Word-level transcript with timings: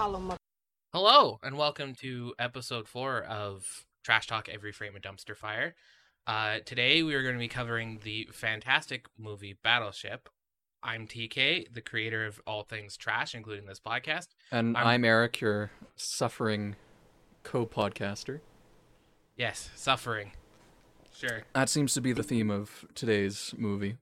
hollow 0.00 0.18
mother. 0.18 0.38
Hello, 0.94 1.38
and 1.42 1.58
welcome 1.58 1.94
to 1.96 2.32
episode 2.38 2.88
four 2.88 3.20
of 3.22 3.84
Trash 4.02 4.26
Talk 4.26 4.48
Every 4.48 4.72
Frame 4.72 4.96
a 4.96 4.98
Dumpster 4.98 5.36
Fire. 5.36 5.74
Uh, 6.26 6.60
today 6.64 7.02
we 7.02 7.14
are 7.14 7.22
going 7.22 7.34
to 7.34 7.38
be 7.38 7.48
covering 7.48 8.00
the 8.02 8.26
fantastic 8.32 9.04
movie 9.18 9.58
Battleship. 9.62 10.30
I'm 10.82 11.06
TK, 11.06 11.70
the 11.74 11.82
creator 11.82 12.24
of 12.24 12.40
all 12.46 12.62
things 12.62 12.96
trash, 12.96 13.34
including 13.34 13.66
this 13.66 13.78
podcast. 13.78 14.28
And 14.50 14.74
I'm- 14.74 14.86
I'm, 14.86 15.04
Eric, 15.04 15.42
your 15.42 15.70
suffering 15.96 16.76
co-podcaster. 17.42 18.40
Yes, 19.36 19.68
suffering. 19.76 20.32
Sure. 21.14 21.42
That 21.52 21.68
seems 21.68 21.92
to 21.92 22.00
be 22.00 22.14
the 22.14 22.22
theme 22.22 22.50
of 22.50 22.86
today's 22.94 23.52
movie. 23.58 23.98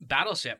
Battleship. 0.00 0.58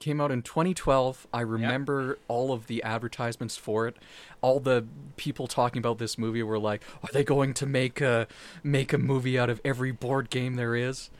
Came 0.00 0.20
out 0.20 0.30
in 0.30 0.42
2012. 0.42 1.26
I 1.32 1.40
remember 1.40 2.18
all 2.28 2.52
of 2.52 2.68
the 2.68 2.82
advertisements 2.84 3.56
for 3.56 3.88
it. 3.88 3.96
All 4.40 4.60
the 4.60 4.86
people 5.16 5.48
talking 5.48 5.80
about 5.80 5.98
this 5.98 6.16
movie 6.16 6.42
were 6.44 6.58
like, 6.58 6.82
"Are 7.02 7.08
they 7.12 7.24
going 7.24 7.52
to 7.54 7.66
make 7.66 8.00
a 8.00 8.28
make 8.62 8.92
a 8.92 8.98
movie 8.98 9.36
out 9.36 9.50
of 9.50 9.60
every 9.64 9.90
board 9.90 10.30
game 10.30 10.54
there 10.54 10.76
is?" 10.76 11.10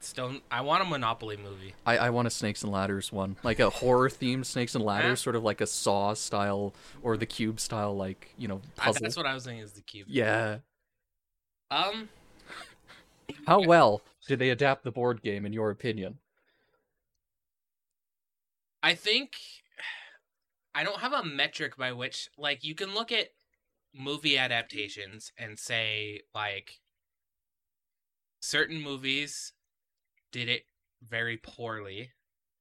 Stone. 0.00 0.40
I 0.50 0.62
want 0.62 0.82
a 0.82 0.86
Monopoly 0.86 1.36
movie. 1.36 1.74
I, 1.86 1.98
I 1.98 2.10
want 2.10 2.26
a 2.26 2.30
Snakes 2.30 2.62
and 2.62 2.72
Ladders 2.72 3.12
one, 3.12 3.36
like 3.44 3.60
a 3.60 3.68
horror 3.70 4.08
themed 4.08 4.46
Snakes 4.46 4.74
and 4.74 4.82
Ladders, 4.82 5.20
Yeah. 5.20 5.22
sort 5.22 5.36
of 5.36 5.44
like 5.44 5.60
a 5.60 5.66
Saw 5.66 6.14
style 6.14 6.72
or 7.02 7.16
the 7.18 7.26
Cube 7.26 7.60
style, 7.60 7.94
like 7.94 8.32
you 8.38 8.48
know 8.48 8.62
I, 8.78 8.86
puzzle. 8.86 9.02
that's 9.02 9.16
what 9.16 9.26
I 9.26 9.34
was 9.34 9.44
thinking 9.44 9.62
is 9.62 9.72
the 9.72 9.82
cube. 9.82 10.06
yeah. 10.08 10.58
Um, 11.70 12.08
How 13.46 13.60
well 13.66 14.00
did 14.26 14.38
they 14.38 14.48
adapt 14.48 14.84
the 14.84 14.90
board 14.90 15.20
game, 15.22 15.44
in 15.44 15.52
your 15.52 15.70
opinion? 15.70 16.18
I 18.82 18.94
think 18.94 19.32
I 20.74 20.84
don't 20.84 21.00
have 21.00 21.12
a 21.12 21.24
metric 21.24 21.76
by 21.76 21.92
which 21.92 22.28
like 22.38 22.64
you 22.64 22.74
can 22.74 22.94
look 22.94 23.12
at 23.12 23.28
movie 23.94 24.38
adaptations 24.38 25.32
and 25.36 25.58
say 25.58 26.22
like 26.34 26.80
certain 28.40 28.80
movies 28.80 29.52
did 30.32 30.48
it 30.48 30.62
very 31.06 31.36
poorly. 31.36 32.10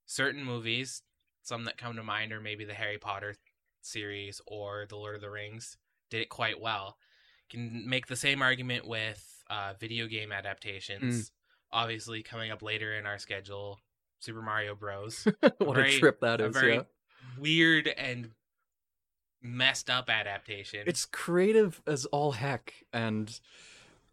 Certain 0.06 0.44
movies, 0.44 1.04
some 1.42 1.64
that 1.66 1.78
come 1.78 1.96
to 1.96 2.04
mind 2.04 2.32
are 2.34 2.42
maybe 2.42 2.66
the 2.66 2.74
Harry 2.74 2.98
Potter 2.98 3.36
series 3.82 4.42
or 4.46 4.86
the 4.90 4.98
Lord 4.98 5.16
of 5.16 5.22
the 5.22 5.30
Rings, 5.30 5.78
did 6.10 6.22
it 6.22 6.30
quite 6.30 6.60
well. 6.60 6.98
Can 7.50 7.88
make 7.90 8.08
the 8.08 8.16
same 8.16 8.42
argument 8.42 8.88
with 8.88 9.26
uh, 9.50 9.74
video 9.80 10.08
game 10.08 10.32
adaptations. 10.32 11.32
Obviously, 11.72 12.22
coming 12.24 12.52
up 12.52 12.62
later 12.62 12.94
in 12.96 13.06
our 13.06 13.18
schedule, 13.18 13.80
Super 14.22 14.42
Mario 14.42 14.74
Bros 14.76 15.28
what 15.58 15.76
very- 15.76 15.96
a 15.96 16.00
trip 16.00 16.22
that 16.22 16.40
a 16.40 16.46
is! 16.46 16.54
very 16.56 16.76
yeah. 16.76 16.82
weird 17.38 17.88
and 17.90 18.30
messed 19.42 19.90
up 19.90 20.10
adaptation. 20.10 20.82
It's 20.86 21.06
creative 21.06 21.82
as 21.88 22.06
all 22.06 22.34
heck, 22.34 22.74
and 22.94 23.40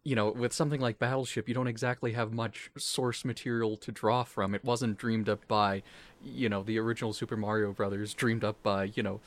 you 0.03 0.15
know, 0.15 0.31
with 0.31 0.53
something 0.53 0.79
like 0.79 0.97
Battleship, 0.97 1.47
you 1.47 1.53
don't 1.53 1.67
exactly 1.67 2.13
have 2.13 2.31
much 2.33 2.71
source 2.77 3.23
material 3.25 3.75
to 3.77 3.91
draw 3.91 4.23
from. 4.23 4.55
It 4.55 4.63
wasn't 4.63 4.97
dreamed 4.97 5.27
up 5.27 5.45
by, 5.47 5.83
you 6.23 6.47
know, 6.47 6.63
the 6.63 6.79
original 6.79 7.11
Super 7.13 7.35
Mario 7.35 7.73
Brothers, 7.73 8.13
dreamed 8.13 8.43
up 8.45 8.63
by, 8.63 8.85
you 8.95 9.03
know, 9.03 9.19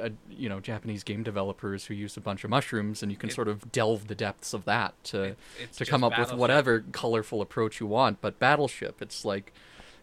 uh, 0.00 0.10
you 0.30 0.48
know, 0.48 0.60
Japanese 0.60 1.02
game 1.02 1.24
developers 1.24 1.86
who 1.86 1.94
used 1.94 2.16
a 2.16 2.20
bunch 2.20 2.44
of 2.44 2.50
mushrooms, 2.50 3.02
and 3.02 3.10
you 3.10 3.18
can 3.18 3.30
It- 3.30 3.34
sort 3.34 3.48
of 3.48 3.72
delve 3.72 4.06
the 4.06 4.14
depths 4.14 4.54
of 4.54 4.64
that 4.64 4.94
to 5.06 5.22
It- 5.60 5.72
to 5.72 5.84
come 5.84 6.04
up 6.04 6.16
with 6.16 6.32
whatever 6.32 6.84
colorful 6.92 7.42
approach 7.42 7.80
you 7.80 7.86
want. 7.88 8.20
But 8.20 8.38
Battleship, 8.38 9.02
it's 9.02 9.24
like, 9.24 9.52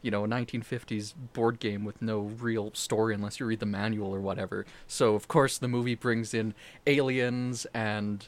you 0.01 0.11
know, 0.11 0.23
a 0.23 0.27
1950s 0.27 1.13
board 1.33 1.59
game 1.59 1.83
with 1.85 2.01
no 2.01 2.19
real 2.21 2.71
story 2.73 3.13
unless 3.13 3.39
you 3.39 3.45
read 3.45 3.59
the 3.59 3.65
manual 3.65 4.13
or 4.13 4.21
whatever. 4.21 4.65
So 4.87 5.15
of 5.15 5.27
course 5.27 5.57
the 5.57 5.67
movie 5.67 5.95
brings 5.95 6.33
in 6.33 6.53
aliens 6.87 7.65
and 7.73 8.27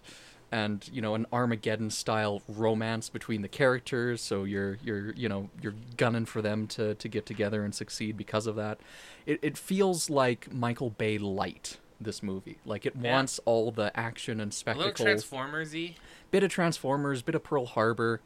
and 0.54 0.90
you 0.92 1.02
know 1.02 1.16
an 1.16 1.26
Armageddon 1.31 1.90
style 1.90 2.42
romance 2.48 3.08
between 3.10 3.42
the 3.42 3.48
characters. 3.48 4.22
So 4.22 4.44
you're 4.44 4.78
you're 4.84 5.14
you 5.14 5.30
know 5.30 5.50
you're 5.62 5.76
gunning 5.98 6.26
for 6.26 6.42
them 6.42 6.68
to 6.68 6.96
to 6.96 7.08
get 7.08 7.26
together 7.26 7.64
and 7.64 7.74
succeed 7.74 8.18
because 8.18 8.48
of 8.48 8.56
that. 8.58 8.80
It 9.26 9.40
it 9.42 9.58
feels 9.58 10.10
like 10.10 10.52
Michael 10.54 10.90
Bay 10.90 11.18
light. 11.18 11.78
This 12.02 12.24
movie, 12.24 12.58
like 12.66 12.88
it 12.88 12.96
Yeah. 13.00 13.14
wants 13.14 13.40
all 13.46 13.70
the 13.70 13.96
action 13.96 14.40
and 14.40 14.52
a 14.52 14.56
spectacle 14.56 14.88
little 14.90 15.06
Transformers-y. 15.06 15.96
bit 16.31 16.42
of 16.44 16.50
Transformers, 16.50 17.22
bit 17.22 17.36
of 17.36 17.44
Pearl 17.44 17.68
Harbor, 17.68 18.22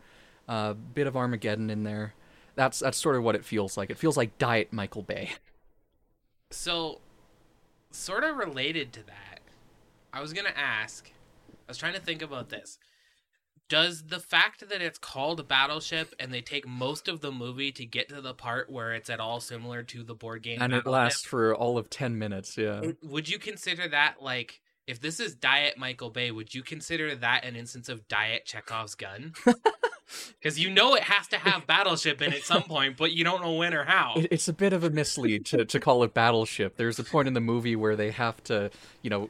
uh, 0.47 0.71
bit 0.75 1.07
of 1.07 1.17
Armageddon 1.17 1.69
in 1.69 1.83
there. 1.83 2.13
That's 2.55 2.79
that's 2.79 2.97
sort 2.97 3.15
of 3.15 3.23
what 3.23 3.35
it 3.35 3.45
feels 3.45 3.77
like. 3.77 3.89
It 3.89 3.97
feels 3.97 4.17
like 4.17 4.37
Diet 4.37 4.71
Michael 4.71 5.03
Bay. 5.03 5.31
So, 6.51 7.01
sort 7.91 8.23
of 8.23 8.37
related 8.37 8.93
to 8.93 9.03
that, 9.05 9.39
I 10.13 10.21
was 10.21 10.33
gonna 10.33 10.53
ask. 10.55 11.11
I 11.51 11.71
was 11.71 11.77
trying 11.77 11.93
to 11.95 11.99
think 11.99 12.21
about 12.21 12.49
this. 12.49 12.77
Does 13.67 14.03
the 14.03 14.19
fact 14.19 14.69
that 14.69 14.79
it's 14.81 14.99
called 14.99 15.47
Battleship 15.47 16.13
and 16.19 16.31
they 16.31 16.41
take 16.41 16.67
most 16.67 17.07
of 17.07 17.21
the 17.21 17.31
movie 17.31 17.71
to 17.71 17.85
get 17.85 18.09
to 18.09 18.21
the 18.21 18.35
part 18.35 18.69
where 18.69 18.93
it's 18.93 19.09
at 19.09 19.19
all 19.19 19.39
similar 19.39 19.81
to 19.81 20.03
the 20.03 20.13
board 20.13 20.43
game, 20.43 20.61
And 20.61 20.71
it 20.71 20.85
lasts 20.85 21.25
for 21.25 21.55
all 21.55 21.79
of 21.79 21.89
10 21.89 22.19
minutes, 22.19 22.59
yeah. 22.59 22.91
would 23.01 23.27
you 23.27 23.39
consider 23.39 23.87
that 23.87 24.21
like 24.21 24.61
if 24.87 25.01
this 25.01 25.19
is 25.19 25.33
Diet 25.33 25.77
Michael 25.77 26.11
Bay, 26.11 26.29
would 26.29 26.53
you 26.53 26.61
consider 26.61 27.15
that 27.15 27.43
an 27.43 27.55
instance 27.55 27.89
of 27.89 28.07
Diet 28.07 28.45
Chekhov's 28.45 28.95
gun? 28.95 29.33
Because 30.39 30.59
you 30.59 30.69
know 30.69 30.95
it 30.95 31.03
has 31.03 31.27
to 31.27 31.37
have 31.37 31.65
Battleship 31.65 32.21
in 32.21 32.33
at 32.33 32.43
some 32.43 32.63
point, 32.67 32.97
but 32.97 33.11
you 33.11 33.23
don't 33.23 33.41
know 33.41 33.53
when 33.53 33.73
or 33.73 33.83
how. 33.85 34.13
It, 34.17 34.27
it's 34.31 34.47
a 34.47 34.53
bit 34.53 34.73
of 34.73 34.83
a 34.83 34.89
mislead 34.89 35.45
to, 35.47 35.65
to 35.65 35.79
call 35.79 36.03
it 36.03 36.13
Battleship. 36.13 36.77
There's 36.77 36.99
a 36.99 37.03
point 37.03 37.27
in 37.27 37.33
the 37.33 37.41
movie 37.41 37.75
where 37.75 37.95
they 37.95 38.11
have 38.11 38.43
to, 38.45 38.69
you 39.01 39.09
know, 39.09 39.29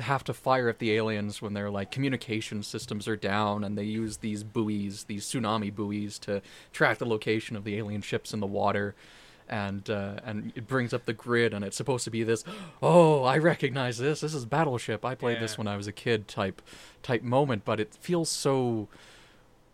have 0.00 0.24
to 0.24 0.34
fire 0.34 0.68
at 0.68 0.78
the 0.78 0.92
aliens 0.92 1.40
when 1.42 1.54
their 1.54 1.70
like 1.70 1.90
communication 1.90 2.62
systems 2.62 3.08
are 3.08 3.16
down, 3.16 3.64
and 3.64 3.76
they 3.76 3.84
use 3.84 4.18
these 4.18 4.42
buoys, 4.42 5.04
these 5.04 5.24
tsunami 5.26 5.74
buoys, 5.74 6.18
to 6.20 6.42
track 6.72 6.98
the 6.98 7.06
location 7.06 7.56
of 7.56 7.64
the 7.64 7.76
alien 7.76 8.02
ships 8.02 8.32
in 8.32 8.40
the 8.40 8.46
water. 8.46 8.94
And 9.48 9.90
uh, 9.90 10.20
and 10.24 10.52
it 10.54 10.68
brings 10.68 10.94
up 10.94 11.06
the 11.06 11.12
grid, 11.12 11.52
and 11.52 11.64
it's 11.64 11.76
supposed 11.76 12.04
to 12.04 12.10
be 12.10 12.22
this. 12.22 12.44
Oh, 12.80 13.24
I 13.24 13.38
recognize 13.38 13.98
this. 13.98 14.20
This 14.20 14.32
is 14.32 14.44
Battleship. 14.44 15.04
I 15.04 15.16
played 15.16 15.40
this 15.40 15.58
when 15.58 15.66
I 15.66 15.76
was 15.76 15.88
a 15.88 15.92
kid. 15.92 16.28
Type 16.28 16.62
type 17.02 17.24
moment, 17.24 17.64
but 17.64 17.80
it 17.80 17.92
feels 18.00 18.28
so 18.28 18.86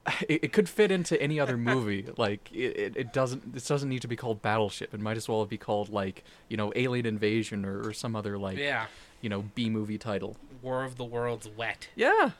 it, 0.28 0.44
it 0.44 0.52
could 0.52 0.68
fit 0.68 0.90
into 0.90 1.20
any 1.20 1.40
other 1.40 1.56
movie. 1.56 2.06
like 2.16 2.50
it, 2.52 2.96
it, 2.96 3.12
doesn't 3.12 3.52
this 3.52 3.66
doesn't 3.66 3.88
need 3.88 4.02
to 4.02 4.08
be 4.08 4.16
called 4.16 4.42
Battleship. 4.42 4.94
It 4.94 5.00
might 5.00 5.16
as 5.16 5.28
well 5.28 5.44
be 5.46 5.58
called 5.58 5.88
like 5.88 6.24
you 6.48 6.56
know 6.56 6.72
Alien 6.76 7.06
Invasion 7.06 7.64
or, 7.64 7.86
or 7.88 7.92
some 7.92 8.14
other 8.14 8.38
like 8.38 8.58
yeah, 8.58 8.86
you 9.20 9.28
know 9.28 9.44
B 9.54 9.68
movie 9.70 9.98
title. 9.98 10.36
War 10.62 10.84
of 10.84 10.96
the 10.96 11.04
Worlds 11.04 11.48
wet. 11.56 11.88
Yeah, 11.94 12.30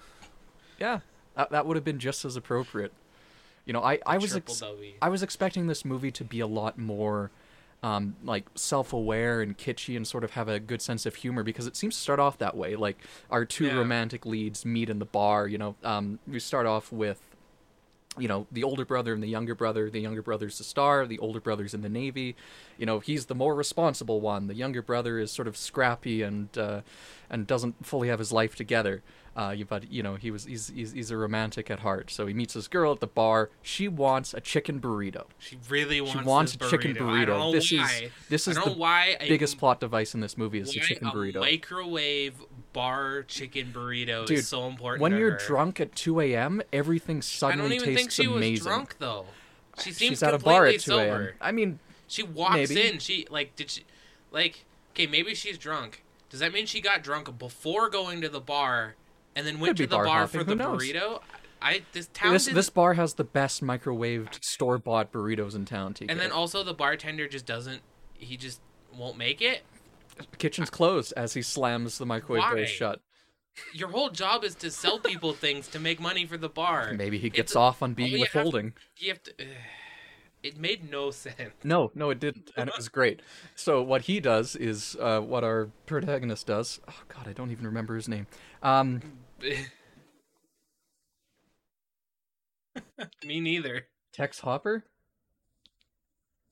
yeah, 0.78 1.00
that, 1.37 1.50
that 1.50 1.66
would 1.66 1.77
have 1.77 1.84
been 1.84 1.99
just 1.99 2.25
as 2.25 2.37
appropriate. 2.37 2.93
You 3.65 3.72
know, 3.72 3.83
I 3.83 3.98
I 4.06 4.19
was 4.19 4.34
ex-. 4.37 4.62
I 5.03 5.09
was 5.09 5.22
expecting 5.22 5.66
this 5.66 5.84
movie 5.84 6.10
to 6.12 6.25
be 6.25 6.41
a 6.41 6.47
lot 6.47 6.78
more. 6.78 7.31
Um, 7.83 8.16
like 8.25 8.47
self-aware 8.54 9.43
and 9.43 9.56
kitschy 9.56 9.97
and 9.97 10.06
sort 10.09 10.25
of 10.25 10.31
have 10.33 10.48
a 10.48 10.59
good 10.59 10.81
sense 10.81 11.04
of 11.04 11.15
humor 11.16 11.43
because 11.43 11.66
it 11.66 11.77
seems 11.77 11.94
to 11.94 12.00
start 12.00 12.19
off 12.19 12.38
that 12.38 12.56
way 12.56 12.75
like 12.75 12.97
our 13.31 13.44
two 13.44 13.66
Yeah. 13.66 13.75
romantic 13.77 14.25
leads 14.25 14.65
meet 14.65 14.88
in 14.88 14.98
the 14.98 15.04
bar 15.04 15.47
you 15.47 15.59
know 15.59 15.77
um, 15.84 16.19
we 16.27 16.41
start 16.41 16.65
off 16.66 16.91
with 16.91 17.35
you 18.19 18.28
know 18.28 18.47
the 18.50 18.62
older 18.65 18.84
brother 18.84 19.12
and 19.15 19.22
the 19.22 19.28
younger 19.28 19.54
brother 19.54 19.91
the 19.91 20.00
younger 20.00 20.22
brother's 20.22 20.59
the 20.59 20.65
star 20.65 21.06
the 21.06 21.19
older 21.19 21.41
brother's 21.41 21.75
in 21.75 21.82
the 21.82 21.88
navy 21.88 22.34
you 22.78 22.87
know 22.87 22.99
he's 23.00 23.27
the 23.27 23.34
more 23.34 23.54
responsible 23.54 24.21
one 24.21 24.47
the 24.47 24.54
younger 24.54 24.82
brother 24.82 25.19
is 25.19 25.31
sort 25.31 25.47
of 25.49 25.56
scrappy 25.56 26.22
and 26.22 26.56
uh, 26.56 26.81
and 27.28 27.47
doesn't 27.47 27.84
fully 27.84 28.09
have 28.09 28.19
his 28.19 28.32
life 28.32 28.54
together 28.56 29.03
uh, 29.37 29.54
but 29.69 29.93
you 29.93 30.03
know 30.03 30.15
he 30.15 30.31
was 30.31 30.44
he's, 30.47 30.69
he's 30.69 30.93
he's 30.93 31.10
a 31.10 31.16
romantic 31.16 31.71
at 31.71 31.81
heart 31.81 32.10
so 32.10 32.27
he 32.27 32.32
meets 32.32 32.54
this 32.54 32.69
girl 32.69 32.93
at 32.93 33.00
the 33.00 33.06
bar 33.06 33.51
she 33.60 33.86
wants 33.86 34.33
a 34.33 34.41
chicken 34.41 34.80
burrito 34.80 35.24
She 35.39 35.59
really 35.68 36.01
wants. 36.01 36.18
she 36.18 36.24
wants 36.24 36.54
a 36.54 36.59
chicken 36.71 36.92
I 36.97 37.01
burrito. 37.01 37.27
don't 37.27 37.39
know 37.41 37.53
This 37.53 37.71
why. 37.71 38.01
is 38.04 38.10
this 38.30 38.48
is 38.48 38.57
I 38.57 38.60
the 38.65 38.71
know 38.71 38.77
why 38.77 39.16
a- 39.21 39.28
biggest 39.28 39.59
plot 39.59 39.78
device 39.80 40.15
in 40.15 40.21
this 40.21 40.39
movie 40.39 40.60
is 40.60 40.72
the 40.72 40.80
chicken 40.80 41.09
burrito. 41.09 41.41
microwave 41.41 42.34
bar 42.77 43.23
chicken 43.27 43.73
burrito 43.73 44.27
Dude, 44.27 44.39
is 44.39 44.49
so 44.49 44.67
important. 44.69 45.01
when 45.03 45.17
you're 45.17 45.33
her. 45.33 45.39
drunk 45.47 45.81
at 45.81 45.97
2 45.97 46.21
a.m., 46.21 46.61
everything 46.73 47.23
suddenly 47.23 47.78
tastes 47.78 47.83
amazing. 47.83 47.83
I 47.83 47.84
don't 47.84 47.89
even 47.89 47.97
think 47.97 48.11
she 48.13 48.25
amazing. 48.25 48.53
was 48.53 48.61
drunk 48.61 48.97
though. 48.99 49.27
She 49.83 49.93
seems 49.93 50.11
She's 50.11 50.23
at 50.23 50.34
a 50.34 50.39
bar 50.39 50.67
completely 50.67 50.75
at 50.77 50.81
2 50.83 50.93
a.m. 50.93 51.09
sober. 51.11 51.34
I 51.41 51.53
mean, 51.53 51.78
She 52.07 52.23
walks 52.23 52.55
Maybe. 52.55 52.87
in. 52.89 52.99
She 52.99 53.27
like 53.31 53.57
did 53.57 53.71
she 53.71 53.84
like 54.31 54.65
okay 54.93 55.07
maybe 55.07 55.34
she's 55.34 55.59
drunk. 55.59 56.03
Does 56.31 56.41
that 56.41 56.53
mean 56.53 56.67
she 56.67 56.81
got 56.81 57.03
drunk 57.03 57.39
before 57.39 57.89
going 57.89 58.21
to 58.21 58.28
the 58.28 58.41
bar 58.41 58.95
and 59.34 59.47
then 59.47 59.59
went 59.59 59.71
Could 59.77 59.84
to 59.84 59.87
the 59.89 59.97
bar 59.97 60.05
bar 60.05 60.27
for 60.27 60.45
the 60.45 60.55
knows? 60.55 60.83
burrito? 60.83 61.21
I 61.63 61.83
this 61.93 62.09
town 62.13 62.33
this 62.34 62.47
this 62.47 62.69
bar 62.71 62.95
has 62.95 63.15
the 63.15 63.25
best 63.25 63.63
microwaved 63.65 64.39
store 64.45 64.77
bought 64.78 65.11
burritos 65.13 65.55
in 65.55 65.65
town. 65.65 65.95
TK. 65.95 66.07
and 66.11 66.21
then 66.21 66.31
also 66.31 66.63
the 66.63 66.75
bartender 66.75 67.27
just 67.27 67.47
doesn't. 67.47 67.81
He 68.15 68.37
just 68.37 68.61
won't 68.95 69.17
make 69.19 69.41
it. 69.43 69.63
Kitchen's 70.39 70.71
closed 70.71 71.13
as 71.16 71.34
he 71.34 71.42
slams 71.42 71.98
the 71.98 72.07
microwave 72.07 72.42
Why? 72.42 72.54
door 72.57 72.66
shut. 72.66 73.01
Your 73.72 73.89
whole 73.89 74.10
job 74.10 74.45
is 74.45 74.54
to 74.57 74.71
sell 74.71 74.98
people 74.98 75.33
things 75.33 75.66
to 75.68 75.78
make 75.78 75.98
money 75.98 76.27
for 76.27 76.36
the 76.36 76.48
bar. 76.48 76.92
Maybe 76.92 77.18
he 77.18 77.30
gets 77.30 77.53
It's- 77.53 77.57
off 77.57 77.83
on 77.83 77.95
being 77.95 78.13
you 78.13 78.18
have- 78.18 78.34
withholding. 78.34 78.74
You 78.98 79.09
have 79.10 79.22
to. 79.24 79.33
It 80.42 80.59
made 80.59 80.89
no 80.89 81.10
sense. 81.10 81.54
No, 81.65 81.91
no, 81.95 82.10
it 82.10 82.21
didn't, 82.21 82.53
and 82.57 82.68
it 82.68 82.77
was 82.77 82.89
great. 82.89 83.21
So 83.57 83.83
what 83.83 84.03
he 84.03 84.21
does 84.21 84.54
is 84.54 84.95
uh, 85.01 85.18
what 85.21 85.42
our 85.42 85.71
protagonist 85.86 86.47
does. 86.47 86.78
Oh 86.86 87.03
God, 87.09 87.27
I 87.27 87.33
don't 87.33 87.51
even 87.51 87.65
remember 87.66 87.97
his 87.97 88.07
name. 88.07 88.28
Um, 88.63 89.01
Me 93.24 93.41
neither. 93.41 93.86
Tex 94.13 94.41
Hopper? 94.41 94.84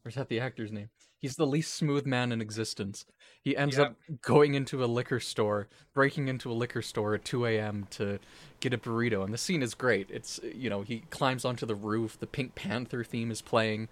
Or 0.05 0.09
is 0.09 0.15
that 0.17 0.29
the 0.29 0.41
actor's 0.41 0.73
name? 0.73 0.91
He's 1.25 1.37
the 1.37 1.47
least 1.47 1.73
smooth 1.73 2.05
man 2.05 2.33
in 2.33 2.43
existence. 2.43 3.07
He 3.41 3.57
ends 3.57 3.79
Yep. 3.79 3.87
up 3.93 3.97
going 4.21 4.53
into 4.53 4.85
a 4.85 4.87
liquor 4.87 5.21
store, 5.21 5.69
breaking 5.95 6.29
into 6.29 6.53
a 6.53 6.53
liquor 6.53 6.83
store 6.83 7.15
at 7.15 7.25
2 7.25 7.47
a.m. 7.47 7.87
to 7.93 8.19
get 8.61 8.75
a 8.75 8.77
burrito. 8.77 9.25
And 9.25 9.33
the 9.33 9.39
scene 9.39 9.63
is 9.63 9.73
great. 9.73 10.11
It's, 10.11 10.39
you 10.55 10.69
know, 10.69 10.83
he 10.83 10.99
climbs 11.09 11.47
onto 11.47 11.65
the 11.65 11.75
roof, 11.75 12.21
the 12.21 12.27
Pink 12.27 12.55
Panther 12.55 13.03
theme 13.03 13.31
is 13.31 13.41
playing. 13.41 13.89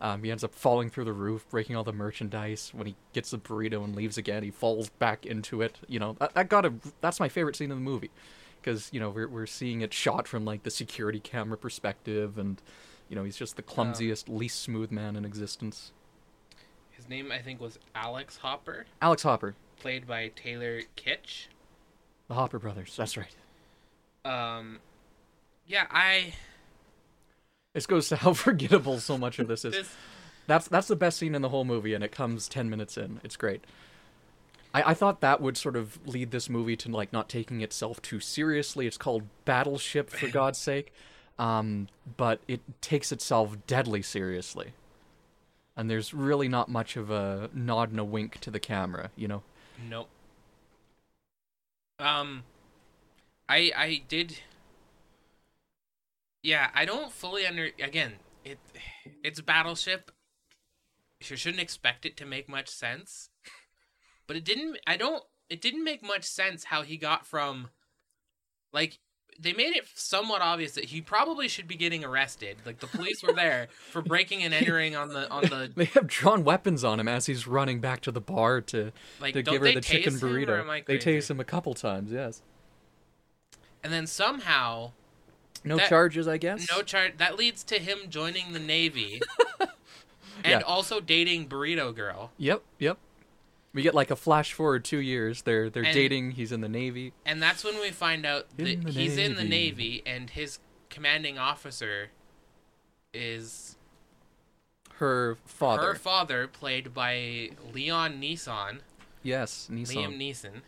Um, 0.00 0.22
he 0.22 0.30
ends 0.30 0.44
up 0.44 0.54
falling 0.54 0.88
through 0.88 1.06
the 1.06 1.12
roof, 1.12 1.44
breaking 1.50 1.74
all 1.74 1.82
the 1.82 1.92
merchandise. 1.92 2.70
When 2.72 2.86
he 2.86 2.94
gets 3.12 3.32
the 3.32 3.38
burrito 3.38 3.82
and 3.82 3.96
leaves 3.96 4.16
again, 4.16 4.44
he 4.44 4.52
falls 4.52 4.88
back 4.88 5.26
into 5.26 5.62
it. 5.62 5.80
You 5.88 5.98
know, 5.98 6.12
that, 6.20 6.34
that 6.34 6.48
got 6.48 6.66
a, 6.66 6.72
that's 7.00 7.18
my 7.18 7.28
favorite 7.28 7.56
scene 7.56 7.72
in 7.72 7.78
the 7.78 7.82
movie. 7.82 8.12
Because, 8.62 8.90
you 8.92 9.00
know, 9.00 9.10
we're, 9.10 9.26
we're 9.26 9.46
seeing 9.46 9.80
it 9.80 9.92
shot 9.92 10.28
from, 10.28 10.44
like, 10.44 10.62
the 10.62 10.70
security 10.70 11.18
camera 11.18 11.58
perspective 11.58 12.38
and 12.38 12.62
you 13.08 13.14
know, 13.16 13.24
he's 13.24 13.36
just 13.36 13.56
the 13.56 13.62
clumsiest, 13.62 14.28
least 14.28 14.60
smooth 14.62 14.90
man 14.90 15.16
in 15.16 15.24
existence. 15.24 15.92
His 17.06 17.10
name, 17.10 17.30
I 17.30 17.38
think, 17.38 17.60
was 17.60 17.78
Alex 17.94 18.36
Hopper, 18.38 18.84
Alex 19.00 19.22
Hopper, 19.22 19.54
played 19.78 20.08
by 20.08 20.32
Taylor 20.34 20.80
Kitsch. 20.96 21.46
the 22.26 22.34
Hopper 22.34 22.58
brothers. 22.58 22.94
That's 22.96 23.16
right. 23.16 23.32
Um, 24.24 24.80
yeah, 25.68 25.86
I 25.88 26.34
This 27.74 27.86
goes 27.86 28.08
to 28.08 28.16
how 28.24 28.32
forgettable 28.32 28.98
so 28.98 29.16
much 29.16 29.38
of 29.38 29.46
this 29.46 29.64
is. 29.64 29.72
this 29.72 29.94
That's 30.48 30.66
that's 30.66 30.88
the 30.88 30.96
best 30.96 31.18
scene 31.18 31.36
in 31.36 31.42
the 31.42 31.50
whole 31.50 31.64
movie, 31.64 31.94
and 31.94 32.02
it 32.02 32.10
comes 32.10 32.48
ten 32.48 32.68
minutes 32.68 32.96
in. 32.96 33.20
It's 33.22 33.36
great. 33.36 33.62
I, 34.74 34.90
I 34.90 34.94
thought 34.94 35.20
that 35.20 35.40
would 35.40 35.56
sort 35.56 35.76
of 35.76 36.04
lead 36.08 36.32
this 36.32 36.50
movie 36.50 36.74
to 36.74 36.90
like 36.90 37.12
not 37.12 37.28
taking 37.28 37.60
itself 37.60 38.02
too 38.02 38.18
seriously. 38.18 38.88
It's 38.88 38.98
called 38.98 39.22
Battleship, 39.44 40.10
for 40.10 40.26
God's 40.32 40.58
sake, 40.58 40.92
um, 41.38 41.86
but 42.16 42.40
it 42.48 42.62
takes 42.80 43.12
itself 43.12 43.56
deadly 43.68 44.02
seriously. 44.02 44.72
And 45.76 45.90
there's 45.90 46.14
really 46.14 46.48
not 46.48 46.68
much 46.70 46.96
of 46.96 47.10
a 47.10 47.50
nod 47.52 47.90
and 47.90 48.00
a 48.00 48.04
wink 48.04 48.40
to 48.40 48.50
the 48.50 48.60
camera, 48.60 49.10
you 49.14 49.28
know. 49.28 49.42
Nope. 49.88 50.08
Um, 51.98 52.44
I 53.48 53.72
I 53.76 54.02
did. 54.08 54.38
Yeah, 56.42 56.70
I 56.74 56.84
don't 56.84 57.12
fully 57.12 57.46
under. 57.46 57.70
Again, 57.82 58.14
it 58.44 58.58
it's 59.22 59.40
Battleship. 59.40 60.10
You 61.20 61.36
shouldn't 61.36 61.62
expect 61.62 62.06
it 62.06 62.16
to 62.18 62.26
make 62.26 62.48
much 62.48 62.68
sense, 62.68 63.30
but 64.26 64.36
it 64.36 64.44
didn't. 64.44 64.78
I 64.86 64.96
don't. 64.96 65.22
It 65.48 65.60
didn't 65.60 65.84
make 65.84 66.02
much 66.02 66.24
sense 66.24 66.64
how 66.64 66.82
he 66.82 66.96
got 66.96 67.26
from, 67.26 67.68
like, 68.72 68.98
they 69.40 69.52
made 69.52 69.76
it 69.76 69.86
somewhat 69.94 70.40
obvious 70.42 70.72
that 70.72 70.86
he 70.86 71.00
probably 71.00 71.48
should 71.48 71.68
be 71.68 71.76
getting 71.76 72.04
arrested. 72.04 72.56
Like 72.64 72.78
the 72.80 72.86
police 72.86 73.22
were 73.22 73.32
there 73.32 73.68
for 73.90 74.02
breaking 74.02 74.42
and 74.42 74.52
entering 74.54 74.96
on 74.96 75.08
the 75.10 75.28
on 75.30 75.42
the 75.44 75.70
They 75.74 75.84
have 75.86 76.06
drawn 76.06 76.44
weapons 76.44 76.84
on 76.84 76.98
him 77.00 77.08
as 77.08 77.26
he's 77.26 77.46
running 77.46 77.80
back 77.80 78.00
to 78.02 78.10
the 78.12 78.20
bar 78.20 78.60
to 78.62 78.92
like. 79.20 79.34
to 79.34 79.42
give 79.42 79.60
her 79.62 79.72
the 79.72 79.80
chicken 79.80 80.14
tase 80.14 80.22
him, 80.22 80.28
or 80.28 80.62
burrito. 80.64 80.86
They 80.86 80.98
tase 80.98 81.30
him 81.30 81.40
a 81.40 81.44
couple 81.44 81.74
times, 81.74 82.10
yes. 82.12 82.42
and 83.84 83.92
then 83.92 84.06
somehow 84.06 84.92
No 85.64 85.76
That- 85.76 85.88
charges, 85.88 86.26
I 86.28 86.36
guess. 86.38 86.66
No 86.70 86.82
charge. 86.82 87.16
That 87.18 87.36
leads 87.36 87.62
to 87.64 87.78
him 87.78 87.98
joining 88.08 88.52
the 88.52 88.58
Navy, 88.60 89.20
and 89.60 89.70
Yeah. 90.44 90.60
also 90.60 91.00
dating 91.00 91.48
Burrito 91.48 91.94
Girl. 91.94 92.30
Yep, 92.38 92.62
yep. 92.78 92.98
We 93.76 93.82
get 93.82 93.94
like 93.94 94.10
a 94.10 94.16
flash 94.16 94.54
forward 94.54 94.84
two 94.86 94.98
years. 94.98 95.42
They're 95.42 95.68
they're 95.70 95.84
And- 95.84 95.94
dating. 95.94 96.30
He's 96.32 96.50
in 96.50 96.62
the 96.62 96.68
navy. 96.68 97.12
And 97.26 97.42
that's 97.42 97.62
when 97.62 97.78
we 97.78 97.90
find 97.90 98.24
out 98.24 98.46
that 98.56 98.66
In 98.66 98.80
the 98.84 98.90
he's 98.90 99.18
in 99.18 99.34
the 99.36 99.44
Navy. 99.44 99.50
Navy, 99.50 100.02
and 100.06 100.30
his 100.30 100.58
commanding 100.88 101.38
officer 101.38 102.08
is 103.12 103.76
Her 104.94 105.36
father. 105.44 105.88
her 105.88 105.94
father, 105.94 106.48
played 106.48 106.94
by 106.94 107.50
Leon 107.72 108.18
Neeson, 108.20 108.80
yes, 109.22 109.68
Nissan. 109.70 109.94
Liam 109.94 110.16
Neeson, 110.18 110.62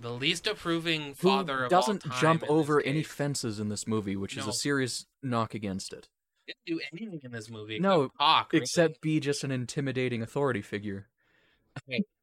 the 0.00 0.12
least 0.12 0.46
approving 0.46 1.06
who 1.06 1.14
father 1.14 1.64
of 1.64 1.70
doesn't 1.70 2.04
all 2.06 2.12
time 2.12 2.20
jump 2.20 2.42
in 2.44 2.48
over 2.50 2.80
any 2.82 3.02
case. 3.02 3.10
fences 3.12 3.58
in 3.58 3.68
this 3.68 3.86
movie, 3.88 4.14
which 4.14 4.36
is 4.36 4.44
No. 4.46 4.50
a 4.50 4.54
serious 4.54 5.06
knock 5.24 5.54
against 5.54 5.92
it. 5.92 6.08
Didn't 6.46 6.58
do 6.66 6.80
anything 6.92 7.20
in 7.24 7.32
this 7.32 7.50
movie. 7.50 7.80
No, 7.80 8.04
except 8.04 8.18
talk. 8.18 8.52
really. 8.52 8.62
Except 8.62 9.00
be 9.00 9.18
just 9.18 9.42
an 9.42 9.50
intimidating 9.50 10.22
authority 10.22 10.62
figure. 10.62 11.08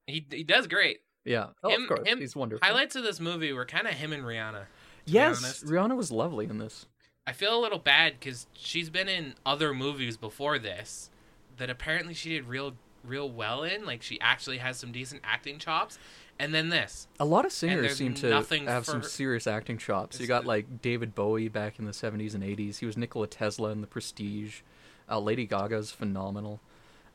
He 0.07 0.25
he 0.31 0.43
does 0.43 0.67
great. 0.67 0.99
Yeah. 1.23 1.47
Oh, 1.63 1.69
Him- 1.69 1.83
of 1.83 1.87
course. 1.87 2.07
him- 2.07 2.19
He's 2.19 2.35
wonderful. 2.35 2.65
Highlights 2.65 2.95
of 2.95 3.03
this 3.03 3.19
movie 3.19 3.51
were 3.53 3.65
kind 3.65 3.87
of 3.87 3.93
him 3.93 4.13
and 4.13 4.23
Rihanna. 4.23 4.65
yes. 5.05 5.63
Rihanna 5.63 5.95
was 5.95 6.11
lovely 6.11 6.45
in 6.45 6.57
this. 6.59 6.85
I 7.27 7.33
feel 7.33 7.57
a 7.57 7.61
little 7.61 7.79
bad 7.79 8.19
because 8.19 8.45
she's 8.53 8.89
been 8.91 9.07
in 9.09 9.33
other 9.45 9.73
movies 9.73 10.15
before 10.17 10.59
this 10.59 11.09
that 11.57 11.69
apparently 11.71 12.13
she 12.13 12.29
did 12.29 12.45
real 12.47 12.75
real 13.03 13.29
well 13.29 13.63
in. 13.63 13.85
Like 13.85 14.01
she 14.03 14.19
actually 14.21 14.59
has 14.59 14.77
some 14.77 14.91
decent 14.91 15.21
acting 15.23 15.57
chops, 15.57 15.97
and 16.37 16.53
then 16.53 16.69
this. 16.69 17.07
A 17.19 17.25
lot 17.25 17.43
of 17.45 17.51
singers 17.51 17.95
seem 17.97 18.13
to 18.15 18.29
have 18.31 18.85
for 18.85 18.91
some 18.91 19.01
serious 19.03 19.47
acting 19.47 19.79
chops. 19.79 20.19
You 20.19 20.27
got 20.27 20.43
the- 20.43 20.47
like 20.49 20.81
David 20.83 21.15
Bowie 21.15 21.47
back 21.47 21.79
in 21.79 21.85
the 21.85 21.91
70s 21.93 22.35
and 22.35 22.43
80s. 22.43 22.77
He 22.79 22.85
was 22.85 22.95
Nikola 22.97 23.25
Tesla 23.27 23.69
in 23.71 23.81
The 23.81 23.87
Prestige. 23.87 24.61
Uh, 25.09 25.19
Lady 25.19 25.45
Gaga's 25.47 25.89
phenomenal. 25.91 26.61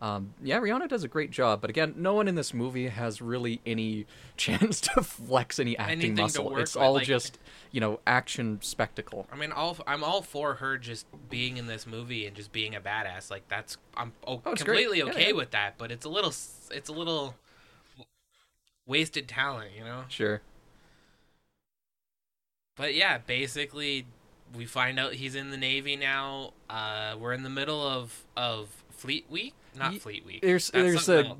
Um, 0.02 0.32
yeah, 0.42 0.58
Rihanna 0.58 0.88
does 0.88 1.04
a 1.04 1.08
great 1.08 1.30
job, 1.30 1.60
but 1.60 1.68
again, 1.68 1.92
no 1.96 2.14
one 2.14 2.26
in 2.26 2.34
this 2.34 2.54
movie 2.54 2.88
has 2.88 3.20
really 3.20 3.60
any 3.66 4.06
chance 4.38 4.80
to 4.80 5.02
flex 5.02 5.58
any 5.58 5.76
acting 5.76 5.98
Anything 5.98 6.14
muscle. 6.16 6.56
It's 6.56 6.74
with, 6.74 6.82
all 6.82 6.94
like- 6.94 7.06
just, 7.06 7.38
you 7.70 7.80
know, 7.80 8.00
action 8.06 8.58
spectacle. 8.62 9.26
I 9.30 9.36
mean, 9.36 9.52
all 9.52 9.76
I'm 9.86 10.02
all 10.02 10.22
for 10.22 10.54
her 10.54 10.78
just 10.78 11.04
being 11.28 11.58
in 11.58 11.66
this 11.66 11.86
movie 11.86 12.24
and 12.24 12.34
just 12.34 12.50
being 12.50 12.74
a 12.74 12.80
badass. 12.80 13.30
Like 13.30 13.46
that's 13.48 13.76
I'm 13.94 14.12
oh, 14.26 14.40
Oh, 14.46 14.52
it's 14.52 14.62
great. 14.62 14.84
completely 14.86 14.98
Yeah, 14.98 15.12
okay 15.12 15.26
yeah. 15.28 15.32
with 15.34 15.50
that. 15.50 15.74
But 15.76 15.92
it's 15.92 16.06
a 16.06 16.08
little 16.08 16.32
it's 16.70 16.88
a 16.88 16.92
little 16.92 17.34
wasted 18.86 19.28
talent, 19.28 19.72
you 19.76 19.84
know. 19.84 20.04
Sure. 20.08 20.40
But 22.76 22.94
yeah, 22.94 23.18
basically, 23.18 24.06
we 24.54 24.64
find 24.64 24.98
out 24.98 25.14
he's 25.14 25.34
in 25.34 25.50
the 25.50 25.56
Navy 25.58 25.96
now. 25.96 26.54
Uh, 26.70 27.16
we're 27.20 27.32
in 27.34 27.42
the 27.42 27.50
middle 27.50 27.86
of 27.86 28.24
of 28.36 28.70
Fleet 28.90 29.26
Week, 29.28 29.54
not 29.76 29.94
Fleet 29.96 30.24
Week. 30.24 30.40
there's- 30.42 30.70
That's 30.70 31.06
there's 31.06 31.08
a 31.08 31.36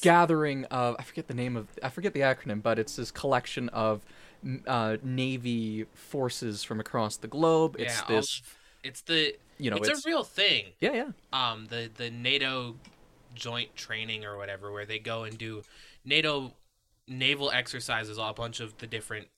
Gathering 0.00 0.64
of 0.66 0.96
I 0.98 1.02
forget 1.02 1.26
the 1.28 1.34
name 1.34 1.56
of 1.56 1.68
I 1.82 1.88
forget 1.88 2.12
the 2.12 2.20
acronym, 2.20 2.62
but 2.62 2.78
it's 2.78 2.96
this 2.96 3.10
collection 3.10 3.68
of 3.70 4.04
uh, 4.66 4.96
Navy 5.02 5.86
forces 5.94 6.62
from 6.62 6.80
across 6.80 7.16
the 7.16 7.28
globe. 7.28 7.76
It's 7.78 7.96
yeah, 7.96 8.02
all 8.08 8.16
this, 8.16 8.40
of- 8.40 8.58
it's 8.84 9.00
the 9.02 9.34
you 9.58 9.70
know, 9.70 9.76
it's, 9.78 9.88
it's, 9.88 10.06
a 10.06 10.08
real 10.08 10.22
thing. 10.22 10.66
yeah, 10.80 10.92
yeah. 10.92 11.50
Um, 11.52 11.66
the 11.66 11.90
the 11.94 12.10
NATO 12.10 12.76
joint 13.34 13.74
training 13.76 14.24
or 14.24 14.36
whatever, 14.36 14.70
where 14.72 14.86
they 14.86 14.98
go 14.98 15.24
and 15.24 15.36
do 15.36 15.62
NATO 16.04 16.52
naval 17.08 17.50
exercises 17.50 18.18
on 18.18 18.30
a 18.30 18.34
bunch 18.34 18.60
of 18.60 18.76
the 18.78 18.86
different 18.86 19.28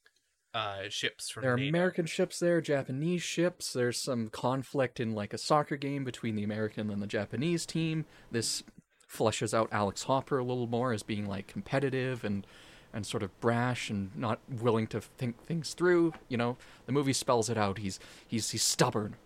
uh 0.58 0.88
ships 0.88 1.30
from 1.30 1.42
There 1.42 1.54
are 1.54 1.56
NATO. 1.56 1.68
American 1.68 2.06
ships 2.06 2.38
there, 2.38 2.60
Japanese 2.60 3.22
ships. 3.22 3.72
There's 3.72 3.98
some 3.98 4.28
conflict 4.28 5.00
in 5.00 5.14
like 5.14 5.32
a 5.32 5.38
soccer 5.38 5.76
game 5.76 6.04
between 6.04 6.34
the 6.34 6.44
American 6.44 6.90
and 6.90 7.00
the 7.00 7.06
Japanese 7.06 7.64
team. 7.64 8.04
This 8.30 8.62
fleshes 9.10 9.54
out 9.54 9.68
Alex 9.72 10.04
Hopper 10.04 10.38
a 10.38 10.44
little 10.44 10.66
more 10.66 10.92
as 10.92 11.02
being 11.02 11.26
like 11.26 11.46
competitive 11.46 12.24
and 12.24 12.46
and 12.92 13.06
sort 13.06 13.22
of 13.22 13.38
brash 13.40 13.90
and 13.90 14.10
not 14.16 14.40
willing 14.48 14.86
to 14.88 15.00
think 15.00 15.42
things 15.44 15.74
through. 15.74 16.12
You 16.28 16.36
know, 16.36 16.56
the 16.86 16.92
movie 16.92 17.12
spells 17.12 17.48
it 17.48 17.56
out. 17.56 17.78
He's 17.78 18.00
he's 18.26 18.50
he's 18.50 18.62
stubborn, 18.62 19.16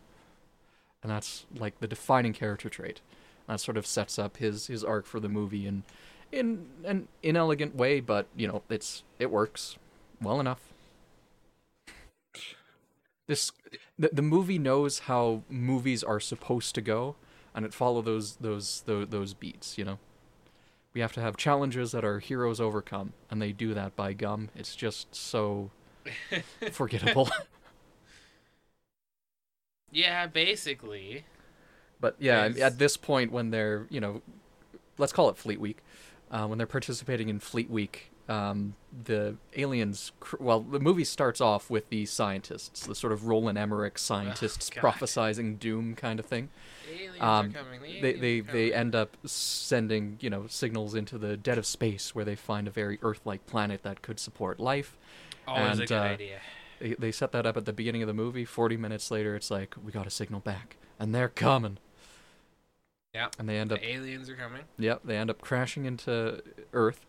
and 1.03 1.11
that's 1.11 1.47
like 1.57 1.81
the 1.81 1.89
defining 1.89 2.33
character 2.33 2.69
trait. 2.69 3.01
That 3.49 3.61
sort 3.61 3.77
of 3.77 3.87
sets 3.87 4.19
up 4.19 4.37
his 4.37 4.67
his 4.67 4.85
arc 4.85 5.07
for 5.07 5.21
the 5.21 5.29
movie 5.29 5.67
in 5.67 5.85
in 6.31 6.67
an 6.85 7.09
inelegant 7.23 7.75
way, 7.75 8.01
but 8.01 8.27
you 8.37 8.47
know 8.47 8.63
it's 8.69 9.03
it 9.19 9.31
works 9.31 9.79
well 10.21 10.39
enough 10.39 10.72
this 13.33 13.51
the, 13.99 14.11
the 14.13 14.23
movie 14.23 14.59
knows 14.59 15.01
how 15.01 15.43
movies 15.49 16.03
are 16.05 16.21
supposed 16.21 16.75
to 16.75 16.81
go 16.83 17.17
and 17.55 17.65
it 17.67 17.75
follow 17.75 18.03
those 18.03 18.37
those 18.37 18.83
those, 18.87 19.09
those 19.09 19.35
beats 19.35 19.77
you 19.79 19.85
know 19.85 19.99
we 20.95 21.01
have 21.01 21.13
to 21.13 21.21
have 21.21 21.37
challenges 21.37 21.93
that 21.93 22.05
our 22.05 22.19
heroes 22.19 22.61
overcome 22.61 23.13
and 23.31 23.41
they 23.43 23.53
do 23.53 23.75
that 23.75 23.95
by 23.97 24.13
gum 24.13 24.49
it's 24.57 24.75
just 24.77 25.15
so 25.15 25.71
forgettable 26.71 27.29
yeah, 29.91 30.27
basically. 30.27 31.25
but 32.01 32.17
yeah 32.19 32.47
Yes. 32.47 32.61
at 32.61 32.79
this 32.79 32.97
point 32.97 33.33
when 33.33 33.51
they're 33.51 33.87
you 33.91 34.01
know 34.01 34.23
let's 34.99 35.13
call 35.13 35.31
it 35.31 35.39
fleet 35.39 35.61
week 35.61 35.81
uh, 36.33 36.47
when 36.47 36.59
they're 36.59 36.69
participating 36.69 37.31
in 37.31 37.41
fleet 37.41 37.71
week 37.71 38.12
um, 38.29 38.75
the 39.05 39.37
aliens. 39.57 40.13
Cr- 40.21 40.37
well, 40.41 40.61
the 40.61 40.81
movie 40.81 41.05
starts 41.05 41.41
off 41.41 41.71
with 41.71 41.89
the 41.89 42.07
scientists, 42.07 42.87
the 42.87 42.95
sort 42.95 43.13
of 43.13 43.27
Roland 43.27 43.59
Emmerich 43.59 43.99
scientists 43.99 44.71
God. 44.71 44.83
prophesizing 44.83 45.59
doom 45.59 45.95
kind 45.95 46.19
of 46.21 46.27
thing. 46.27 46.49
Aliens 46.91 47.17
Um, 47.21 47.47
are 47.47 47.51
coming. 47.51 47.81
The 47.83 48.01
They 48.01 48.13
they 48.15 48.41
they 48.41 48.73
end 48.73 48.95
up 48.95 49.17
sending 49.25 50.19
you 50.21 50.31
know 50.31 50.47
signals 50.47 50.95
into 50.95 51.19
the 51.19 51.37
dead 51.37 51.59
of 51.59 51.67
space 51.67 52.15
where 52.15 52.25
they 52.25 52.37
find 52.37 52.69
a 52.69 52.71
very 52.71 52.99
Earth-like 53.03 53.47
planet 53.47 53.83
that 53.83 54.03
could 54.03 54.21
support 54.21 54.61
life. 54.61 54.97
Always 55.47 55.79
a 55.79 55.81
and, 55.83 55.89
good 55.89 55.93
uh, 55.93 56.03
idea. 56.03 56.39
They, 56.81 56.95
they 56.95 57.13
set 57.13 57.33
that 57.33 57.47
up 57.47 57.57
at 57.57 57.65
the 57.65 57.73
beginning 57.73 58.03
of 58.03 58.09
the 58.09 58.15
movie. 58.15 58.45
Forty 58.45 58.77
minutes 58.77 59.11
later, 59.11 59.35
it's 59.37 59.51
like 59.51 59.75
we 59.83 59.93
got 59.93 60.07
a 60.07 60.11
signal 60.11 60.41
back, 60.41 60.77
and 60.99 61.15
they're 61.15 61.29
coming. 61.29 61.79
Yeah. 63.15 63.29
And 63.39 63.47
they 63.47 63.59
end 63.59 63.73
up 63.73 63.83
aliens 63.83 64.31
are 64.31 64.37
coming. 64.37 64.63
Yep, 64.79 65.03
they 65.05 65.19
end 65.19 65.29
up 65.29 65.41
crashing 65.43 65.85
into 65.85 66.43
Earth, 66.73 67.05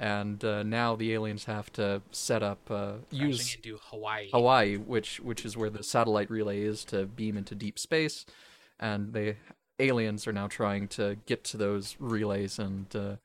and 0.00 0.42
uh, 0.46 0.62
now 0.62 0.96
the 0.96 1.12
aliens 1.12 1.44
have 1.44 1.70
to 1.74 2.00
set 2.10 2.42
up 2.42 2.58
uh, 2.70 2.94
use 3.10 3.54
into 3.54 3.78
Hawaii. 3.90 4.30
Hawaii, 4.32 4.76
which 4.78 5.20
which 5.20 5.44
is 5.44 5.58
where 5.58 5.68
the 5.68 5.82
satellite 5.82 6.30
relay 6.30 6.62
is 6.62 6.84
to 6.86 7.04
beam 7.04 7.36
into 7.36 7.54
deep 7.54 7.78
space, 7.78 8.24
and 8.80 9.12
the 9.12 9.36
aliens 9.78 10.26
are 10.26 10.32
now 10.32 10.48
trying 10.48 10.88
to 10.88 11.18
get 11.26 11.44
to 11.44 11.58
those 11.58 11.96
relays 12.00 12.58
and 12.58 12.96
uh, 12.96 13.16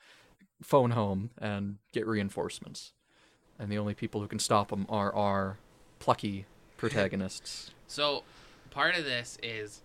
phone 0.62 0.92
home 0.92 1.30
and 1.38 1.78
get 1.94 2.06
reinforcements, 2.06 2.92
and 3.58 3.72
the 3.72 3.78
only 3.78 3.94
people 3.94 4.20
who 4.20 4.28
can 4.28 4.40
stop 4.40 4.68
them 4.68 4.86
are 4.90 5.16
our 5.16 5.58
plucky 6.00 6.46
protagonists. 6.78 7.72
So, 7.88 8.24
part 8.72 8.98
of 8.98 9.06
this 9.06 9.38
is 9.44 9.82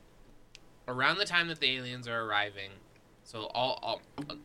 around 0.89 1.19
the 1.19 1.27
time 1.27 1.49
that 1.49 1.61
the 1.61 1.77
aliens 1.77 2.09
are 2.09 2.23
arriving. 2.23 2.71
So, 3.25 3.51
all, 3.55 3.79
all 3.83 4.01
a 4.31 4.37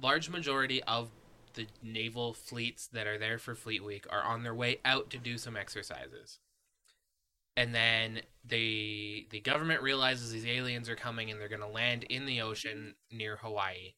large 0.00 0.30
majority 0.30 0.80
of 0.84 1.10
the 1.54 1.66
naval 1.82 2.32
fleets 2.32 2.86
that 2.88 3.06
are 3.06 3.18
there 3.18 3.38
for 3.38 3.54
Fleet 3.54 3.84
Week 3.84 4.06
are 4.10 4.22
on 4.22 4.42
their 4.42 4.54
way 4.54 4.80
out 4.84 5.10
to 5.10 5.18
do 5.18 5.38
some 5.38 5.56
exercises. 5.56 6.38
And 7.56 7.74
then 7.74 8.20
they 8.44 9.26
the 9.30 9.40
government 9.40 9.82
realizes 9.82 10.30
these 10.30 10.46
aliens 10.46 10.88
are 10.88 10.96
coming 10.96 11.30
and 11.30 11.40
they're 11.40 11.48
going 11.48 11.60
to 11.60 11.66
land 11.66 12.04
in 12.04 12.26
the 12.26 12.40
ocean 12.40 12.94
near 13.10 13.36
Hawaii. 13.36 13.94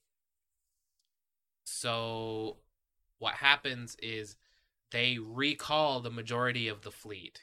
So, 1.64 2.56
what 3.18 3.34
happens 3.34 3.96
is 4.02 4.36
they 4.90 5.18
recall 5.18 6.00
the 6.00 6.10
majority 6.10 6.68
of 6.68 6.82
the 6.82 6.90
fleet 6.90 7.42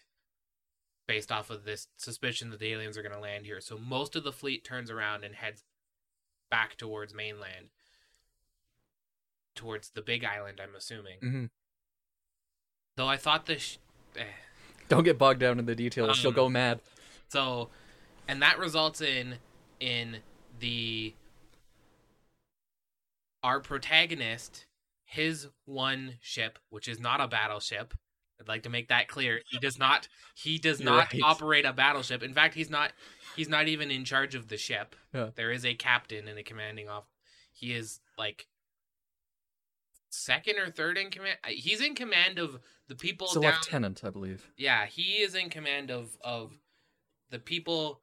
based 1.07 1.31
off 1.31 1.49
of 1.49 1.63
this 1.63 1.87
suspicion 1.97 2.49
that 2.49 2.59
the 2.59 2.71
aliens 2.71 2.97
are 2.97 3.01
going 3.01 3.13
to 3.13 3.19
land 3.19 3.45
here. 3.45 3.61
So 3.61 3.77
most 3.77 4.15
of 4.15 4.23
the 4.23 4.31
fleet 4.31 4.63
turns 4.63 4.91
around 4.91 5.23
and 5.23 5.35
heads 5.35 5.63
back 6.51 6.75
towards 6.75 7.13
mainland, 7.13 7.69
towards 9.57 9.89
the 9.89 10.01
big 10.01 10.23
island. 10.23 10.61
I'm 10.63 10.75
assuming. 10.75 11.17
hmm 11.19 11.45
Though 12.95 13.07
I 13.07 13.17
thought 13.17 13.45
this. 13.45 13.61
Sh- 13.61 13.77
eh. 14.17 14.23
Don't 14.89 15.03
get 15.03 15.17
bogged 15.19 15.39
down 15.41 15.59
in 15.59 15.65
the 15.65 15.75
details; 15.75 16.15
she'll 16.17 16.29
Um, 16.29 16.35
go 16.35 16.49
mad. 16.49 16.79
So, 17.27 17.69
and 18.27 18.41
that 18.41 18.57
results 18.57 19.01
in 19.01 19.35
in 19.79 20.19
the 20.59 21.13
our 23.43 23.59
protagonist, 23.59 24.65
his 25.05 25.47
one 25.65 26.15
ship, 26.21 26.59
which 26.69 26.87
is 26.87 26.99
not 26.99 27.21
a 27.21 27.27
battleship. 27.27 27.93
I'd 28.39 28.47
like 28.47 28.63
to 28.63 28.69
make 28.69 28.89
that 28.89 29.07
clear. 29.07 29.41
He 29.49 29.57
does 29.59 29.77
not. 29.79 30.07
He 30.35 30.57
does 30.57 30.79
You're 30.79 30.91
not 30.91 31.11
right. 31.13 31.21
operate 31.23 31.65
a 31.65 31.73
battleship. 31.73 32.21
In 32.23 32.33
fact, 32.33 32.53
he's 32.55 32.69
not. 32.69 32.93
He's 33.35 33.49
not 33.49 33.67
even 33.67 33.91
in 33.91 34.05
charge 34.05 34.35
of 34.35 34.47
the 34.47 34.57
ship. 34.57 34.95
Yeah. 35.13 35.29
There 35.35 35.51
is 35.51 35.65
a 35.65 35.73
captain 35.75 36.27
and 36.27 36.37
a 36.39 36.43
commanding 36.43 36.87
off. 36.89 37.05
He 37.53 37.73
is 37.73 37.99
like 38.17 38.47
second 40.09 40.57
or 40.57 40.69
third 40.69 40.97
in 40.97 41.09
command. 41.09 41.37
He's 41.47 41.81
in 41.81 41.95
command 41.95 42.39
of 42.39 42.59
the 42.87 42.95
people 42.95 43.27
It's 43.27 43.35
a 43.35 43.41
down. 43.41 43.53
lieutenant, 43.53 44.01
I 44.03 44.09
believe. 44.09 44.49
Yeah, 44.57 44.85
he 44.85 45.17
is 45.21 45.35
in 45.35 45.49
command 45.49 45.91
of 45.91 46.17
of 46.21 46.53
the 47.29 47.39
people 47.39 48.01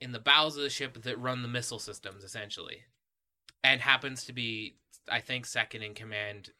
in 0.00 0.12
the 0.12 0.18
bows 0.18 0.56
of 0.56 0.62
the 0.62 0.70
ship 0.70 1.02
that 1.02 1.18
run 1.18 1.42
the 1.42 1.48
missile 1.48 1.78
systems, 1.78 2.22
essentially, 2.24 2.82
and 3.64 3.80
happens 3.80 4.24
to 4.24 4.32
be, 4.32 4.76
I 5.08 5.20
think, 5.20 5.46
second 5.46 5.82
in 5.82 5.94
command. 5.94 6.50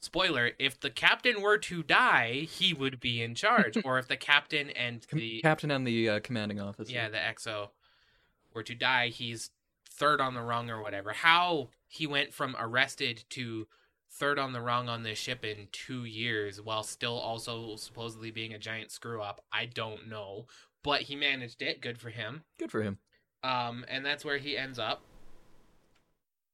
Spoiler: 0.00 0.52
If 0.58 0.78
the 0.78 0.90
captain 0.90 1.40
were 1.40 1.58
to 1.58 1.82
die, 1.82 2.46
he 2.50 2.72
would 2.74 3.00
be 3.00 3.22
in 3.22 3.34
charge, 3.34 3.78
or 3.84 3.98
if 3.98 4.06
the 4.08 4.16
captain 4.16 4.70
and 4.70 5.06
the 5.12 5.40
captain 5.40 5.70
and 5.70 5.86
the 5.86 6.08
uh, 6.08 6.20
commanding 6.20 6.60
officer. 6.60 6.92
yeah 6.92 7.08
the 7.08 7.16
XO 7.16 7.70
were 8.54 8.62
to 8.62 8.74
die, 8.74 9.08
he's 9.08 9.50
third 9.88 10.20
on 10.20 10.34
the 10.34 10.42
rung 10.42 10.70
or 10.70 10.82
whatever. 10.82 11.12
How 11.12 11.70
he 11.88 12.06
went 12.06 12.32
from 12.32 12.56
arrested 12.58 13.24
to 13.30 13.66
third 14.10 14.38
on 14.38 14.52
the 14.52 14.60
rung 14.60 14.88
on 14.88 15.02
this 15.02 15.18
ship 15.18 15.44
in 15.44 15.68
two 15.72 16.04
years 16.04 16.60
while 16.60 16.82
still 16.82 17.18
also 17.18 17.76
supposedly 17.76 18.30
being 18.30 18.54
a 18.54 18.58
giant 18.58 18.90
screw 18.90 19.20
up, 19.20 19.42
I 19.52 19.66
don't 19.66 20.08
know. 20.08 20.46
But 20.82 21.02
he 21.02 21.16
managed 21.16 21.62
it. 21.62 21.80
Good 21.80 21.98
for 21.98 22.10
him. 22.10 22.44
Good 22.58 22.70
for 22.70 22.82
him. 22.82 22.98
Um, 23.42 23.84
and 23.88 24.04
that's 24.04 24.24
where 24.24 24.38
he 24.38 24.56
ends 24.56 24.78
up. 24.78 25.02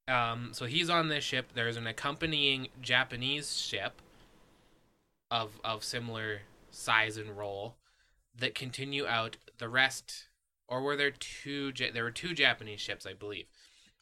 Um, 0.08 0.50
so 0.52 0.66
he's 0.66 0.90
on 0.90 1.08
this 1.08 1.22
ship. 1.22 1.50
There's 1.54 1.76
an 1.76 1.86
accompanying 1.86 2.68
Japanese 2.80 3.56
ship 3.56 4.00
of 5.30 5.60
of 5.64 5.84
similar 5.84 6.42
size 6.70 7.16
and 7.16 7.36
role 7.36 7.76
that 8.36 8.54
continue 8.54 9.06
out. 9.06 9.36
The 9.58 9.68
rest, 9.68 10.28
or 10.66 10.82
were 10.82 10.96
there 10.96 11.12
two? 11.12 11.72
There 11.72 12.04
were 12.04 12.10
two 12.10 12.34
Japanese 12.34 12.80
ships, 12.80 13.06
I 13.06 13.12
believe. 13.12 13.46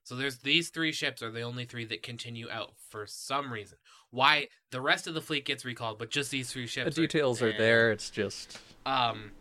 So 0.04 0.16
there's 0.16 0.38
these 0.38 0.70
three 0.70 0.92
ships 0.92 1.22
are 1.22 1.30
the 1.30 1.42
only 1.42 1.64
three 1.64 1.84
that 1.86 2.02
continue 2.02 2.48
out 2.50 2.72
for 2.88 3.06
some 3.06 3.52
reason. 3.52 3.78
Why 4.10 4.48
the 4.70 4.80
rest 4.80 5.06
of 5.06 5.14
the 5.14 5.20
fleet 5.20 5.44
gets 5.44 5.64
recalled, 5.64 5.98
but 5.98 6.10
just 6.10 6.30
these 6.30 6.52
three 6.52 6.66
ships. 6.66 6.96
The 6.96 7.02
details 7.02 7.40
are 7.42 7.50
eh. 7.50 7.58
there. 7.58 7.92
It's 7.92 8.10
just 8.10 8.58
Um, 8.84 9.32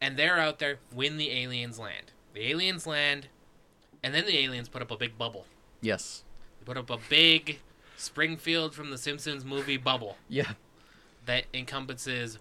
and 0.00 0.16
they're 0.16 0.38
out 0.38 0.58
there 0.58 0.78
when 0.94 1.16
the 1.16 1.30
aliens 1.30 1.78
land. 1.78 2.12
The 2.34 2.50
aliens 2.50 2.86
land, 2.86 3.28
and 4.02 4.14
then 4.14 4.26
the 4.26 4.38
aliens 4.38 4.68
put 4.68 4.82
up 4.82 4.90
a 4.90 4.96
big 4.96 5.16
bubble. 5.16 5.46
yes, 5.80 6.22
They 6.58 6.64
put 6.66 6.76
up 6.76 6.90
a 6.90 6.98
big 7.08 7.60
Springfield 7.96 8.74
from 8.74 8.90
the 8.90 8.98
Simpsons 8.98 9.44
movie 9.44 9.78
bubble 9.78 10.18
yeah. 10.28 10.52
that 11.24 11.44
encompasses 11.54 12.38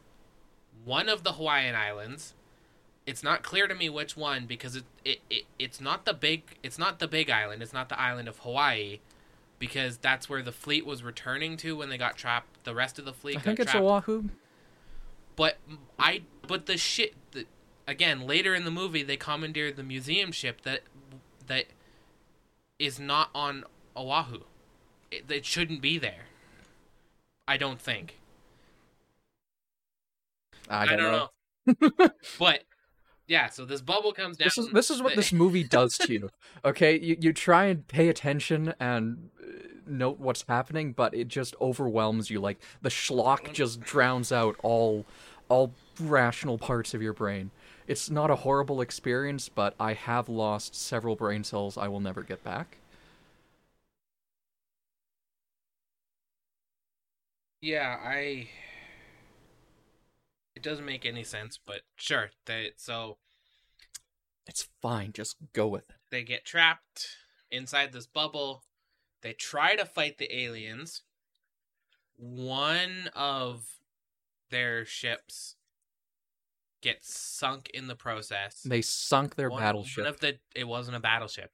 one 0.83 1.07
of 1.07 1.23
the 1.23 1.33
Hawaiian 1.33 1.75
islands. 1.75 2.33
It's 3.05 3.21
not 3.21 3.43
clear 3.43 3.67
to 3.67 3.75
me 3.75 3.87
which 3.89 4.17
one 4.17 4.45
because 4.45 4.75
it, 4.75 4.83
it, 5.03 5.19
it 5.29 5.43
it's 5.59 5.79
not 5.79 6.05
the 6.05 6.13
big 6.13 6.43
it's 6.63 6.79
not 6.79 6.99
the 6.99 7.07
big 7.07 7.29
island. 7.29 7.61
It's 7.61 7.73
not 7.73 7.89
the 7.89 7.99
island 7.99 8.27
of 8.27 8.39
Hawaii 8.39 8.99
because 9.59 9.97
that's 9.97 10.27
where 10.27 10.41
the 10.41 10.51
fleet 10.51 10.85
was 10.85 11.03
returning 11.03 11.55
to 11.57 11.75
when 11.75 11.89
they 11.89 11.97
got 11.97 12.17
trapped. 12.17 12.63
The 12.63 12.73
rest 12.73 12.97
of 12.97 13.05
the 13.05 13.13
fleet 13.13 13.37
I 13.37 13.41
think 13.41 13.59
it's 13.59 13.71
trapped 13.71 13.85
Oahu. 13.85 14.29
but 15.35 15.57
I 15.99 16.23
but 16.47 16.65
the 16.65 16.77
shit 16.77 17.13
the, 17.31 17.45
again 17.87 18.21
later 18.21 18.55
in 18.55 18.65
the 18.65 18.71
movie 18.71 19.03
they 19.03 19.17
commandeered 19.17 19.75
the 19.75 19.83
museum 19.83 20.31
ship 20.31 20.61
that 20.61 20.81
that 21.45 21.65
is 22.79 22.99
not 22.99 23.29
on 23.35 23.65
Oahu. 23.95 24.41
It, 25.11 25.31
it 25.31 25.45
shouldn't 25.45 25.81
be 25.81 25.97
there. 25.97 26.25
I 27.47 27.57
don't 27.57 27.79
think. 27.79 28.19
I 30.67 30.85
don't, 30.87 30.97
know. 30.97 31.29
know. 31.67 32.09
but 32.39 32.63
yeah, 33.27 33.49
so 33.49 33.65
this 33.65 33.81
bubble 33.81 34.13
comes 34.13 34.37
down. 34.37 34.45
This 34.45 34.57
is 34.57 34.69
this 34.69 34.89
is 34.91 35.01
what 35.01 35.15
this 35.15 35.33
movie 35.33 35.63
does 35.77 35.97
to 35.99 36.13
you. 36.13 36.29
Okay, 36.63 36.99
you 36.99 37.17
you 37.19 37.33
try 37.33 37.65
and 37.65 37.87
pay 37.87 38.07
attention 38.09 38.73
and 38.79 39.29
uh, 39.41 39.45
note 39.87 40.19
what's 40.19 40.43
happening, 40.47 40.91
but 40.93 41.13
it 41.13 41.27
just 41.27 41.55
overwhelms 41.59 42.29
you. 42.29 42.39
Like 42.39 42.59
the 42.81 42.89
schlock 42.89 43.51
just 43.53 43.81
drowns 43.81 44.31
out 44.31 44.55
all 44.61 45.05
all 45.49 45.73
rational 45.99 46.57
parts 46.57 46.93
of 46.93 47.01
your 47.01 47.13
brain. 47.13 47.51
It's 47.87 48.09
not 48.09 48.31
a 48.31 48.37
horrible 48.37 48.81
experience, 48.81 49.49
but 49.49 49.75
I 49.79 49.93
have 49.93 50.27
lost 50.27 50.75
several 50.75 51.15
brain 51.15 51.43
cells 51.43 51.77
I 51.77 51.87
will 51.87 51.99
never 51.99 52.23
get 52.23 52.43
back. 52.43 52.77
Yeah, 57.61 57.97
I. 58.03 58.49
It 60.55 60.63
doesn't 60.63 60.85
make 60.85 61.05
any 61.05 61.23
sense, 61.23 61.59
but 61.63 61.81
sure. 61.95 62.31
That 62.45 62.73
so 62.77 63.17
It's 64.47 64.67
fine, 64.81 65.11
just 65.11 65.35
go 65.53 65.67
with 65.67 65.89
it. 65.89 65.95
they 66.11 66.23
get 66.23 66.45
trapped 66.45 67.07
inside 67.51 67.91
this 67.91 68.07
bubble. 68.07 68.63
They 69.21 69.33
try 69.33 69.75
to 69.75 69.85
fight 69.85 70.17
the 70.17 70.33
aliens. 70.35 71.01
One 72.15 73.09
of 73.13 73.65
their 74.49 74.85
ships 74.85 75.55
gets 76.81 77.13
sunk 77.17 77.69
in 77.73 77.87
the 77.87 77.95
process. 77.95 78.61
They 78.61 78.81
sunk 78.81 79.35
their 79.35 79.49
one, 79.49 79.61
battleship. 79.61 80.03
One 80.03 80.07
of 80.07 80.19
the 80.19 80.37
it 80.55 80.67
wasn't 80.67 80.95
a 80.95 80.99
battleship. 80.99 81.51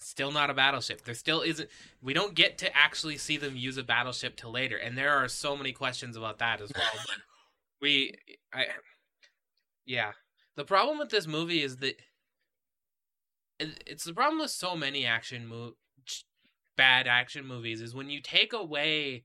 Still 0.00 0.32
not 0.32 0.50
a 0.50 0.54
battleship. 0.54 1.02
There 1.04 1.14
still 1.14 1.42
isn't. 1.42 1.70
We 2.02 2.12
don't 2.12 2.34
get 2.34 2.58
to 2.58 2.76
actually 2.76 3.16
see 3.18 3.36
them 3.36 3.56
use 3.56 3.78
a 3.78 3.82
battleship 3.82 4.36
till 4.36 4.50
later, 4.50 4.76
and 4.76 4.98
there 4.98 5.12
are 5.12 5.28
so 5.28 5.56
many 5.56 5.72
questions 5.72 6.16
about 6.16 6.38
that 6.38 6.60
as 6.60 6.72
well. 6.74 6.84
we, 7.84 8.14
I, 8.50 8.64
yeah. 9.84 10.12
The 10.56 10.64
problem 10.64 10.98
with 10.98 11.10
this 11.10 11.26
movie 11.26 11.62
is 11.62 11.76
that 11.78 11.96
it's 13.60 14.04
the 14.04 14.14
problem 14.14 14.40
with 14.40 14.50
so 14.50 14.74
many 14.74 15.04
action 15.04 15.46
mo- 15.46 15.74
bad 16.78 17.06
action 17.06 17.46
movies 17.46 17.82
is 17.82 17.94
when 17.94 18.08
you 18.08 18.20
take 18.22 18.54
away 18.54 19.24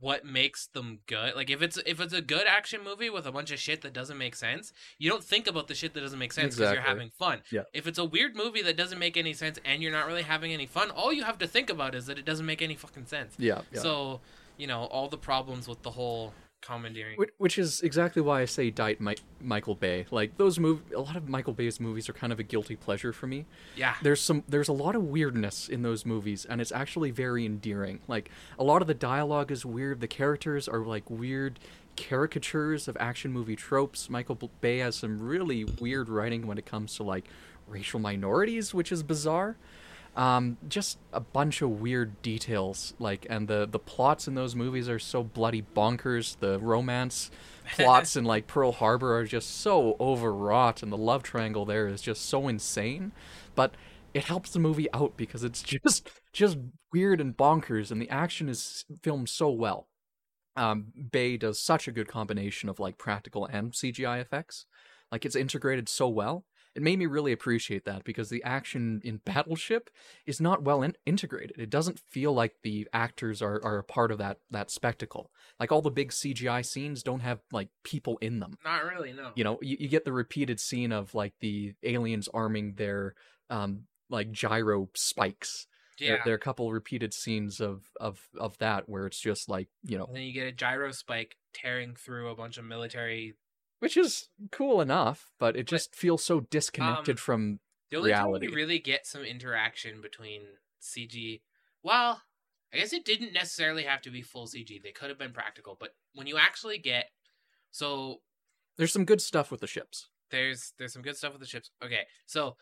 what 0.00 0.26
makes 0.26 0.66
them 0.66 0.98
good. 1.06 1.36
Like 1.36 1.48
if 1.48 1.62
it's 1.62 1.78
if 1.86 2.00
it's 2.00 2.12
a 2.12 2.20
good 2.20 2.46
action 2.48 2.80
movie 2.82 3.08
with 3.08 3.24
a 3.24 3.32
bunch 3.32 3.52
of 3.52 3.60
shit 3.60 3.82
that 3.82 3.92
doesn't 3.92 4.18
make 4.18 4.34
sense, 4.34 4.72
you 4.98 5.08
don't 5.08 5.22
think 5.22 5.46
about 5.46 5.68
the 5.68 5.74
shit 5.74 5.94
that 5.94 6.00
doesn't 6.00 6.18
make 6.18 6.32
sense 6.32 6.56
because 6.56 6.72
you're 6.72 6.82
having 6.82 7.10
fun. 7.10 7.42
Yeah. 7.52 7.62
If 7.72 7.86
it's 7.86 7.98
a 7.98 8.04
weird 8.04 8.34
movie 8.34 8.62
that 8.62 8.76
doesn't 8.76 8.98
make 8.98 9.16
any 9.16 9.32
sense 9.32 9.60
and 9.64 9.80
you're 9.80 9.92
not 9.92 10.08
really 10.08 10.24
having 10.24 10.52
any 10.52 10.66
fun, 10.66 10.90
all 10.90 11.12
you 11.12 11.22
have 11.22 11.38
to 11.38 11.46
think 11.46 11.70
about 11.70 11.94
is 11.94 12.06
that 12.06 12.18
it 12.18 12.24
doesn't 12.24 12.46
make 12.46 12.62
any 12.62 12.74
fucking 12.74 13.06
sense. 13.06 13.36
Yeah, 13.38 13.60
yeah. 13.72 13.80
So, 13.80 14.20
you 14.56 14.66
know, 14.66 14.80
all 14.86 15.08
the 15.08 15.18
problems 15.18 15.68
with 15.68 15.82
the 15.82 15.92
whole 15.92 16.34
commandeering. 16.60 17.18
Which, 17.38 17.58
is 17.58 17.80
exactly 17.82 18.20
why 18.22 18.42
I 18.42 18.44
say 18.44 18.70
Diet 18.70 19.00
Mi- 19.00 19.16
Michael 19.40 19.74
Bay. 19.74 20.06
Like 20.10 20.36
those 20.36 20.58
mov 20.58 20.80
a 20.94 21.00
lot 21.00 21.16
of 21.16 21.28
Michael 21.28 21.52
Bay's 21.52 21.80
movies 21.80 22.08
are 22.08 22.12
kind 22.12 22.32
of 22.32 22.40
a 22.40 22.42
guilty 22.42 22.76
pleasure 22.76 23.12
for 23.12 23.26
me. 23.26 23.46
yeah. 23.76 23.94
There's 24.02 24.20
some 24.20 24.42
there's 24.48 24.68
a 24.68 24.72
lot 24.72 24.94
of 24.96 25.04
weirdness 25.04 25.68
in 25.68 25.82
those 25.82 26.04
movies 26.04 26.44
and 26.44 26.60
it's 26.60 26.72
actually 26.72 27.10
very 27.10 27.46
endearing. 27.46 28.00
Like 28.08 28.30
a 28.58 28.64
lot 28.64 28.82
of 28.82 28.88
the 28.88 28.94
dialogue 28.94 29.50
is 29.50 29.64
weird, 29.64 30.00
the 30.00 30.08
characters 30.08 30.68
are 30.68 30.80
like 30.80 31.08
weird 31.08 31.58
caricatures 31.96 32.88
of 32.88 32.96
action 33.00 33.32
movie 33.32 33.56
tropes. 33.56 34.10
Michael 34.10 34.50
Bay 34.60 34.78
has 34.78 34.96
some 34.96 35.18
really 35.20 35.64
weird 35.64 36.08
writing 36.08 36.46
when 36.46 36.58
it 36.58 36.66
comes 36.66 36.94
to 36.96 37.02
like 37.02 37.24
racial 37.66 37.98
minorities, 38.00 38.74
which 38.74 38.92
is 38.92 39.02
bizarre. 39.02 39.56
Um, 40.16 40.56
just 40.66 40.98
a 41.12 41.20
bunch 41.20 41.60
of 41.60 41.80
weird 41.80 42.22
details, 42.22 42.94
like, 42.98 43.26
and 43.28 43.48
the 43.48 43.68
the 43.70 43.78
plots 43.78 44.26
in 44.26 44.34
those 44.34 44.54
movies 44.54 44.88
are 44.88 44.98
so 44.98 45.22
bloody 45.22 45.62
bonkers. 45.62 46.38
The 46.38 46.58
romance 46.58 47.30
plots 47.74 48.16
in 48.16 48.24
like 48.24 48.46
Pearl 48.46 48.72
Harbor 48.72 49.14
are 49.14 49.24
just 49.24 49.60
so 49.60 49.94
overwrought, 50.00 50.82
and 50.82 50.90
the 50.90 50.96
love 50.96 51.22
triangle 51.22 51.66
there 51.66 51.86
is 51.86 52.00
just 52.00 52.24
so 52.24 52.48
insane. 52.48 53.12
But 53.54 53.74
it 54.14 54.24
helps 54.24 54.50
the 54.50 54.58
movie 54.58 54.90
out 54.94 55.18
because 55.18 55.44
it's 55.44 55.62
just 55.84 56.08
just 56.32 56.56
weird 56.94 57.20
and 57.20 57.36
bonkers, 57.36 57.90
and 57.90 58.00
the 58.00 58.08
action 58.08 58.48
is 58.48 58.86
filmed 59.02 59.28
so 59.28 59.50
well. 59.50 59.88
Um, 60.56 60.86
Bay 61.12 61.36
does 61.36 61.60
such 61.60 61.86
a 61.86 61.92
good 61.92 62.08
combination 62.08 62.70
of 62.70 62.80
like 62.80 62.96
practical 62.96 63.44
and 63.44 63.72
CGI 63.72 64.22
effects. 64.22 64.64
Like 65.12 65.26
it's 65.26 65.36
integrated 65.36 65.90
so 65.90 66.08
well. 66.08 66.46
It 66.76 66.82
made 66.82 66.98
me 66.98 67.06
really 67.06 67.32
appreciate 67.32 67.86
that 67.86 68.04
because 68.04 68.28
the 68.28 68.42
action 68.44 69.00
in 69.02 69.16
Battleship 69.24 69.88
is 70.26 70.40
not 70.40 70.62
well 70.62 70.82
in- 70.82 70.94
integrated. 71.06 71.58
It 71.58 71.70
doesn't 71.70 71.98
feel 71.98 72.34
like 72.34 72.56
the 72.62 72.86
actors 72.92 73.40
are, 73.40 73.58
are 73.64 73.78
a 73.78 73.82
part 73.84 74.12
of 74.12 74.18
that 74.18 74.40
that 74.50 74.70
spectacle. 74.70 75.30
Like 75.58 75.72
all 75.72 75.80
the 75.80 75.90
big 75.90 76.10
CGI 76.10 76.64
scenes 76.64 77.02
don't 77.02 77.20
have 77.20 77.40
like 77.50 77.70
people 77.82 78.18
in 78.18 78.40
them. 78.40 78.58
Not 78.62 78.84
really, 78.84 79.12
no. 79.14 79.30
You 79.34 79.44
know, 79.44 79.58
you, 79.62 79.78
you 79.80 79.88
get 79.88 80.04
the 80.04 80.12
repeated 80.12 80.60
scene 80.60 80.92
of 80.92 81.14
like 81.14 81.32
the 81.40 81.72
aliens 81.82 82.28
arming 82.34 82.74
their 82.74 83.14
um 83.48 83.84
like 84.10 84.30
gyro 84.30 84.88
spikes. 84.94 85.66
yeah. 85.98 86.08
There, 86.08 86.20
there 86.26 86.34
are 86.34 86.36
a 86.36 86.40
couple 86.40 86.70
repeated 86.72 87.14
scenes 87.14 87.58
of 87.60 87.84
of 87.98 88.20
of 88.38 88.58
that 88.58 88.86
where 88.86 89.06
it's 89.06 89.18
just 89.20 89.48
like 89.48 89.68
you 89.82 89.96
know, 89.96 90.04
And 90.04 90.16
then 90.16 90.24
you 90.24 90.32
get 90.34 90.46
a 90.46 90.52
gyro 90.52 90.92
spike 90.92 91.36
tearing 91.54 91.94
through 91.96 92.28
a 92.28 92.36
bunch 92.36 92.58
of 92.58 92.64
military. 92.66 93.32
Which 93.80 93.96
is 93.96 94.28
cool 94.52 94.80
enough, 94.80 95.30
but 95.38 95.56
it 95.56 95.66
just 95.66 95.94
feels 95.94 96.22
so 96.24 96.40
disconnected 96.40 97.14
um, 97.14 97.16
from 97.18 97.60
The 97.90 97.98
only 97.98 98.10
reality. 98.10 98.46
time 98.46 98.50
you 98.52 98.56
really 98.56 98.78
get 98.78 99.06
some 99.06 99.22
interaction 99.22 100.00
between 100.00 100.42
CG, 100.80 101.40
well, 101.82 102.22
I 102.72 102.78
guess 102.78 102.92
it 102.92 103.04
didn't 103.04 103.32
necessarily 103.32 103.84
have 103.84 104.02
to 104.02 104.10
be 104.10 104.22
full 104.22 104.46
CG. 104.46 104.82
They 104.82 104.92
could 104.92 105.08
have 105.08 105.18
been 105.18 105.32
practical, 105.32 105.76
but 105.78 105.90
when 106.14 106.26
you 106.26 106.36
actually 106.38 106.78
get, 106.78 107.10
so 107.70 108.22
There's 108.76 108.92
some 108.92 109.04
good 109.04 109.20
stuff 109.22 109.50
with 109.50 109.60
the 109.60 109.66
ships. 109.66 110.08
there's 110.30 110.72
there's 110.78 110.92
some 110.92 111.02
good 111.02 111.16
stuff 111.16 111.32
with 111.32 111.40
the 111.40 111.46
ships. 111.46 111.70
Okay, 111.82 112.06
so 112.26 112.56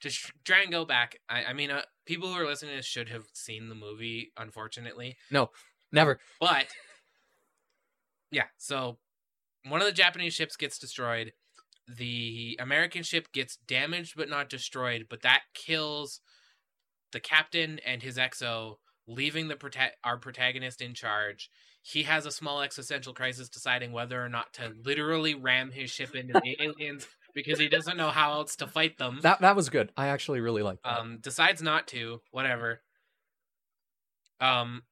to 0.00 0.10
sh- 0.10 0.32
try 0.44 0.62
and 0.62 0.70
go 0.70 0.84
back, 0.84 1.18
I, 1.28 1.44
I 1.44 1.52
mean, 1.52 1.70
uh, 1.70 1.82
people 2.06 2.28
who 2.28 2.34
are 2.38 2.44
listening 2.46 2.72
to 2.72 2.76
this 2.78 2.86
should 2.86 3.08
have 3.08 3.24
seen 3.32 3.68
the 3.68 3.74
movie, 3.74 4.32
unfortunately. 4.36 5.16
No, 5.30 5.50
never. 5.92 6.18
But 6.40 6.66
yeah, 8.30 8.46
so 8.58 8.98
one 9.66 9.80
of 9.80 9.86
the 9.86 9.92
Japanese 9.92 10.34
ships 10.34 10.56
gets 10.56 10.78
destroyed. 10.78 11.32
The 11.88 12.56
American 12.60 13.02
ship 13.02 13.28
gets 13.32 13.56
damaged 13.56 14.14
but 14.16 14.28
not 14.28 14.48
destroyed, 14.48 15.06
but 15.08 15.22
that 15.22 15.42
kills 15.54 16.20
the 17.12 17.20
captain 17.20 17.78
and 17.84 18.02
his 18.02 18.16
XO, 18.16 18.76
leaving 19.06 19.48
the 19.48 19.54
prota- 19.54 19.90
our 20.04 20.16
protagonist 20.16 20.80
in 20.80 20.94
charge. 20.94 21.50
He 21.82 22.04
has 22.04 22.26
a 22.26 22.30
small 22.30 22.62
existential 22.62 23.12
crisis 23.12 23.48
deciding 23.48 23.92
whether 23.92 24.24
or 24.24 24.28
not 24.28 24.52
to 24.54 24.72
literally 24.84 25.34
ram 25.34 25.72
his 25.72 25.90
ship 25.90 26.14
into 26.14 26.32
the 26.34 26.56
aliens 26.62 27.08
because 27.34 27.58
he 27.58 27.68
doesn't 27.68 27.96
know 27.96 28.10
how 28.10 28.32
else 28.34 28.56
to 28.56 28.66
fight 28.66 28.98
them. 28.98 29.18
That 29.22 29.40
that 29.40 29.56
was 29.56 29.68
good. 29.68 29.90
I 29.96 30.08
actually 30.08 30.40
really 30.40 30.62
like 30.62 30.80
that. 30.82 30.98
Um, 30.98 31.18
decides 31.20 31.60
not 31.60 31.88
to. 31.88 32.20
Whatever. 32.30 32.80
Um. 34.40 34.82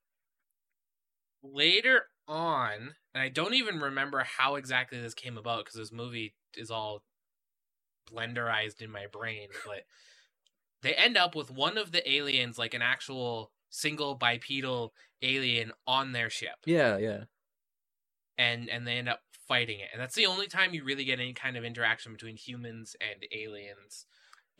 Later 1.42 2.02
on, 2.30 2.94
and 3.14 3.22
I 3.22 3.28
don't 3.28 3.54
even 3.54 3.80
remember 3.80 4.24
how 4.24 4.54
exactly 4.54 5.00
this 5.00 5.14
came 5.14 5.36
about 5.36 5.64
because 5.64 5.78
this 5.78 5.92
movie 5.92 6.34
is 6.56 6.70
all 6.70 7.02
blenderized 8.10 8.80
in 8.80 8.90
my 8.90 9.06
brain. 9.12 9.48
But 9.66 9.84
they 10.82 10.94
end 10.94 11.16
up 11.16 11.34
with 11.34 11.50
one 11.50 11.76
of 11.76 11.92
the 11.92 12.08
aliens, 12.10 12.58
like 12.58 12.72
an 12.72 12.82
actual 12.82 13.50
single 13.68 14.14
bipedal 14.14 14.94
alien, 15.22 15.72
on 15.86 16.12
their 16.12 16.30
ship, 16.30 16.56
yeah, 16.64 16.96
yeah. 16.96 17.24
and 18.38 18.70
and 18.70 18.86
they 18.86 18.96
end 18.96 19.08
up 19.08 19.20
fighting 19.46 19.80
it. 19.80 19.88
And 19.92 20.00
that's 20.00 20.14
the 20.14 20.26
only 20.26 20.46
time 20.46 20.72
you 20.72 20.84
really 20.84 21.04
get 21.04 21.18
any 21.18 21.32
kind 21.32 21.56
of 21.56 21.64
interaction 21.64 22.12
between 22.12 22.36
humans 22.36 22.94
and 23.00 23.26
aliens 23.34 24.06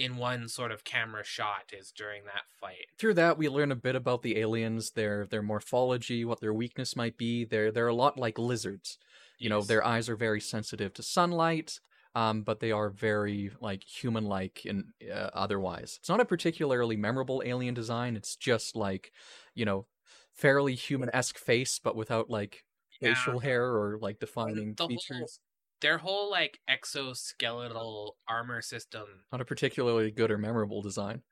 in 0.01 0.17
one 0.17 0.49
sort 0.49 0.73
of 0.73 0.85
camera 0.85 1.25
shot 1.25 1.73
is 1.73 1.93
during 1.93 2.25
that 2.25 2.49
fight. 2.51 2.87
Through 2.99 3.15
that, 3.15 3.39
we 3.39 3.49
learn 3.49 3.73
a 3.73 3.77
bit 3.77 3.97
about 3.97 4.21
the 4.23 4.39
aliens, 4.39 4.91
their 4.93 5.27
their 5.27 5.43
morphology, 5.43 6.25
what 6.25 6.41
their 6.41 6.53
weakness 6.53 6.95
might 6.97 7.17
be. 7.17 7.45
They're 7.45 7.73
they're 7.73 7.89
a 7.89 7.95
lot 7.95 8.19
like 8.19 8.39
lizards. 8.39 8.99
You 9.39 9.49
know, 9.49 9.65
their 9.65 9.85
eyes 9.85 10.09
are 10.11 10.17
very 10.17 10.41
sensitive 10.41 10.93
to 10.95 11.03
sunlight, 11.03 11.81
um, 12.15 12.43
but 12.43 12.61
they 12.61 12.73
are 12.73 12.91
very 12.91 13.51
like 13.61 13.85
human-like 13.85 14.67
and 14.67 14.93
uh, 15.11 15.31
otherwise. 15.33 15.97
It's 15.99 16.11
not 16.11 16.21
a 16.21 16.27
particularly 16.27 16.97
memorable 16.97 17.43
alien 17.45 17.73
design. 17.75 18.17
It's 18.17 18.37
just 18.37 18.77
like, 18.77 19.13
you 19.55 19.65
know, 19.65 19.87
fairly 20.35 20.75
human-esque 20.75 21.39
face, 21.39 21.79
but 21.79 21.97
without 21.97 22.29
like 22.29 22.65
Yeah. 23.01 23.01
facial 23.01 23.39
hair 23.41 23.65
or 23.65 23.99
like 23.99 24.19
defining 24.19 24.75
the 24.75 24.83
features. 24.87 25.41
Their 25.81 25.99
whole 25.99 26.31
like 26.31 26.61
exoskeletal 26.69 28.13
armor 28.29 28.63
system 28.63 29.25
Not 29.33 29.41
a 29.41 29.45
particularly 29.45 30.11
good 30.13 30.31
or 30.31 30.39
memorable 30.39 30.83
design. 30.83 31.23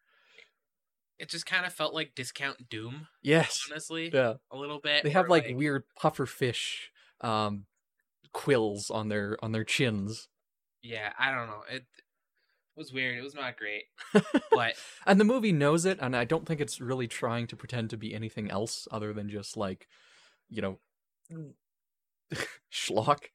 it 1.18 1.28
just 1.28 1.46
kind 1.46 1.66
of 1.66 1.72
felt 1.72 1.94
like 1.94 2.14
discount 2.14 2.68
doom 2.68 3.08
Yes. 3.22 3.68
honestly 3.70 4.10
Yeah. 4.12 4.34
a 4.50 4.56
little 4.56 4.80
bit 4.80 5.04
They 5.04 5.10
have 5.10 5.28
where, 5.28 5.42
like, 5.42 5.56
weird 5.56 5.84
puffer 5.96 6.26
fish 6.26 6.92
um 7.20 7.66
quills 8.32 8.90
on 8.90 9.08
their 9.08 9.36
on 9.44 9.52
their 9.52 9.64
chins. 9.64 10.28
yeah 10.82 11.12
i 11.18 11.30
don't 11.34 11.48
know 11.48 11.62
it 11.68 11.84
was 12.76 12.92
weird 12.92 13.18
it 13.18 13.22
was 13.22 13.34
not 13.34 13.56
great 13.56 13.84
but 14.52 14.76
And 15.06 15.20
the 15.20 15.24
movie 15.24 15.52
knows 15.52 15.84
it 15.84 15.98
and 16.00 16.14
I 16.16 16.24
don't 16.24 16.46
think 16.46 16.60
it's 16.60 16.80
really 16.80 17.08
trying 17.08 17.46
to 17.48 17.56
pretend 17.56 17.90
to 17.90 17.96
be 17.96 18.14
anything 18.14 18.50
else 18.50 18.86
other 18.90 19.12
than 19.12 19.28
just 19.28 19.56
like, 19.56 19.88
you 20.48 20.62
know, 20.62 20.78
schlock. 22.70 23.30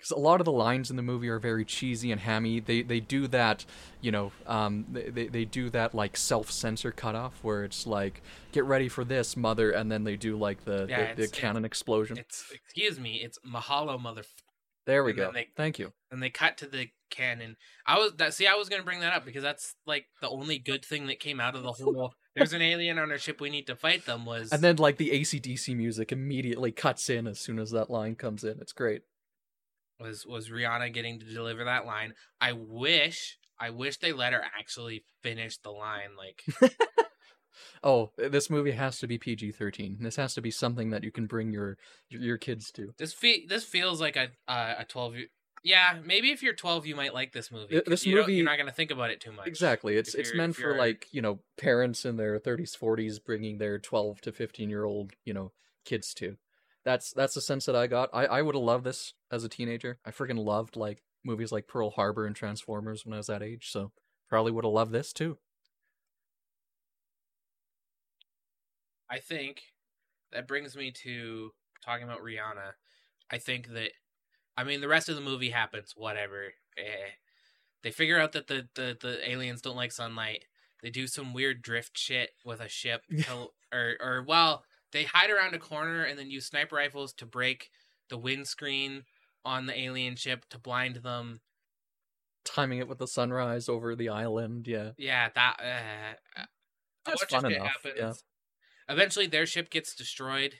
Because 0.00 0.12
a 0.16 0.18
lot 0.18 0.40
of 0.40 0.46
the 0.46 0.52
lines 0.52 0.90
in 0.90 0.96
the 0.96 1.02
movie 1.02 1.28
are 1.28 1.38
very 1.38 1.64
cheesy 1.64 2.10
and 2.10 2.20
hammy. 2.20 2.58
They 2.60 2.80
they 2.82 3.00
do 3.00 3.26
that, 3.28 3.66
you 4.00 4.10
know, 4.10 4.32
um, 4.46 4.86
they, 4.90 5.26
they, 5.28 5.44
do 5.44 5.68
that 5.70 5.94
like 5.94 6.16
self 6.16 6.50
censor 6.50 6.90
cutoff 6.90 7.38
where 7.42 7.64
it's 7.64 7.86
like, 7.86 8.22
get 8.52 8.64
ready 8.64 8.88
for 8.88 9.04
this, 9.04 9.36
mother, 9.36 9.70
and 9.70 9.92
then 9.92 10.04
they 10.04 10.16
do 10.16 10.36
like 10.38 10.64
the, 10.64 10.86
Yeah, 10.88 11.12
the, 11.14 11.22
the 11.22 11.28
cannon 11.28 11.64
explosion. 11.66 12.16
it's 12.16 12.44
excuse 12.52 12.98
me 12.98 13.20
it's 13.22 13.38
mahalo 13.46 14.00
mother 14.00 14.22
There 14.86 15.04
we 15.04 15.10
and 15.10 15.18
go. 15.18 15.32
they- 15.32 15.48
Thank 15.54 15.78
you. 15.78 15.92
and 16.10 16.22
they 16.22 16.30
cut 16.30 16.56
to 16.58 16.66
the 16.66 16.88
cannon 17.10 17.56
i 17.86 17.98
was 17.98 18.12
that 18.18 18.32
see 18.32 18.46
i 18.46 18.54
was 18.54 18.68
gonna 18.68 18.84
bring 18.84 19.00
that 19.00 19.12
up 19.12 19.24
because 19.24 19.42
that's 19.42 19.74
like 19.84 20.06
the 20.20 20.28
only 20.28 20.58
good 20.60 20.84
thing 20.84 21.08
that 21.08 21.18
came 21.18 21.40
out 21.40 21.56
of 21.56 21.64
the 21.64 21.72
whole 21.72 22.14
there's 22.36 22.52
an 22.52 22.62
alien 22.62 22.98
on 22.98 23.10
our 23.10 23.18
ship 23.18 23.40
we 23.40 23.50
need 23.50 23.66
to 23.66 23.74
fight 23.74 24.06
them 24.06 24.24
was 24.24 24.52
And 24.52 24.62
then 24.62 24.76
like 24.76 24.96
the 24.96 25.10
ACDC 25.10 25.76
music 25.76 26.12
immediately 26.12 26.70
cuts 26.70 27.10
in 27.10 27.26
as 27.26 27.40
soon 27.40 27.58
as 27.58 27.72
that 27.72 27.90
line 27.90 28.14
comes 28.14 28.44
in. 28.44 28.58
It's 28.60 28.72
great. 28.72 29.02
Was 30.00 30.26
was 30.26 30.48
Rihanna 30.48 30.92
getting 30.92 31.18
to 31.20 31.26
deliver 31.26 31.64
that 31.64 31.86
line. 31.86 32.14
I 32.40 32.52
wish 32.52 33.38
I 33.58 33.70
wish 33.70 33.98
they 33.98 34.12
let 34.12 34.32
her 34.32 34.42
actually 34.58 35.04
finish 35.22 35.58
the 35.58 35.70
line 35.70 36.10
like 36.16 36.42
Oh, 37.82 38.10
this 38.16 38.50
movie 38.50 38.72
has 38.72 38.98
to 38.98 39.06
be 39.06 39.18
PG-13. 39.18 40.00
This 40.00 40.16
has 40.16 40.34
to 40.34 40.40
be 40.40 40.50
something 40.50 40.90
that 40.90 41.04
you 41.04 41.10
can 41.10 41.26
bring 41.26 41.52
your 41.52 41.78
your, 42.08 42.38
kids 42.38 42.70
to. 42.72 42.94
this 42.98 43.12
fe- 43.12 43.46
this 43.46 43.64
feels 43.64 44.00
like 44.00 44.16
a 44.16 44.28
uh, 44.48 44.74
a 44.78 44.84
12 44.84 45.16
year 45.16 45.26
Yeah, 45.62 45.98
maybe 46.04 46.30
if 46.30 46.42
you're 46.42 46.54
12 46.54 46.86
you 46.86 46.96
might 46.96 47.14
like 47.14 47.32
this 47.32 47.50
movie. 47.50 47.80
This 47.86 48.06
you 48.06 48.16
movie- 48.16 48.34
you're 48.34 48.44
not 48.44 48.56
going 48.56 48.68
to 48.68 48.72
think 48.72 48.90
about 48.90 49.10
it 49.10 49.20
too 49.20 49.32
much. 49.32 49.46
Exactly. 49.46 49.96
It's 49.96 50.14
it's 50.14 50.34
meant 50.34 50.56
for 50.56 50.76
like, 50.76 51.06
you 51.10 51.22
know, 51.22 51.40
parents 51.58 52.04
in 52.04 52.16
their 52.16 52.38
30s, 52.38 52.76
40s 52.78 53.22
bringing 53.22 53.58
their 53.58 53.78
12 53.78 54.20
to 54.22 54.32
15-year-old, 54.32 55.12
you 55.24 55.34
know, 55.34 55.52
kids 55.84 56.14
to. 56.14 56.36
That's 56.90 57.12
that's 57.12 57.34
the 57.34 57.40
sense 57.40 57.66
that 57.66 57.76
I 57.76 57.86
got. 57.86 58.10
I 58.12 58.26
I 58.26 58.42
would 58.42 58.56
have 58.56 58.64
loved 58.64 58.82
this 58.84 59.14
as 59.30 59.44
a 59.44 59.48
teenager. 59.48 60.00
I 60.04 60.10
freaking 60.10 60.44
loved 60.44 60.74
like 60.74 61.04
movies 61.24 61.52
like 61.52 61.68
Pearl 61.68 61.90
Harbor 61.90 62.26
and 62.26 62.34
Transformers 62.34 63.06
when 63.06 63.14
I 63.14 63.18
was 63.18 63.28
that 63.28 63.44
age, 63.44 63.68
so 63.70 63.92
probably 64.28 64.50
would 64.50 64.64
have 64.64 64.72
loved 64.72 64.90
this 64.90 65.12
too. 65.12 65.38
I 69.08 69.18
think 69.20 69.62
that 70.32 70.48
brings 70.48 70.76
me 70.76 70.90
to 71.04 71.52
talking 71.84 72.04
about 72.04 72.22
Rihanna. 72.22 72.72
I 73.30 73.38
think 73.38 73.68
that, 73.68 73.90
I 74.56 74.64
mean, 74.64 74.80
the 74.80 74.88
rest 74.88 75.08
of 75.08 75.14
the 75.14 75.20
movie 75.20 75.50
happens, 75.50 75.94
whatever. 75.96 76.54
Eh. 76.76 77.10
They 77.82 77.90
figure 77.92 78.18
out 78.18 78.32
that 78.32 78.48
the, 78.48 78.68
the, 78.74 78.96
the 79.00 79.30
aliens 79.30 79.62
don't 79.62 79.76
like 79.76 79.92
sunlight. 79.92 80.44
They 80.82 80.90
do 80.90 81.06
some 81.06 81.34
weird 81.34 81.62
drift 81.62 81.96
shit 81.96 82.30
with 82.44 82.60
a 82.60 82.68
ship, 82.68 83.02
to, 83.10 83.48
or 83.72 83.96
or 84.00 84.24
well, 84.26 84.64
they 84.92 85.04
hide 85.04 85.30
around 85.30 85.54
a 85.54 85.58
corner 85.58 86.02
and 86.02 86.18
then 86.18 86.30
use 86.30 86.46
sniper 86.46 86.76
rifles 86.76 87.12
to 87.14 87.26
break 87.26 87.70
the 88.08 88.18
windscreen 88.18 89.04
on 89.44 89.66
the 89.66 89.78
alien 89.78 90.16
ship 90.16 90.44
to 90.50 90.58
blind 90.58 90.96
them. 90.96 91.40
Timing 92.44 92.78
it 92.78 92.88
with 92.88 92.98
the 92.98 93.06
sunrise 93.06 93.68
over 93.68 93.94
the 93.94 94.08
island, 94.08 94.66
yeah. 94.66 94.90
Yeah, 94.96 95.28
that. 95.34 95.56
Uh, 96.36 96.42
That's 97.04 97.24
fun 97.24 97.52
enough, 97.52 97.86
yeah. 97.96 98.12
Eventually, 98.88 99.26
their 99.26 99.46
ship 99.46 99.70
gets 99.70 99.94
destroyed, 99.94 100.54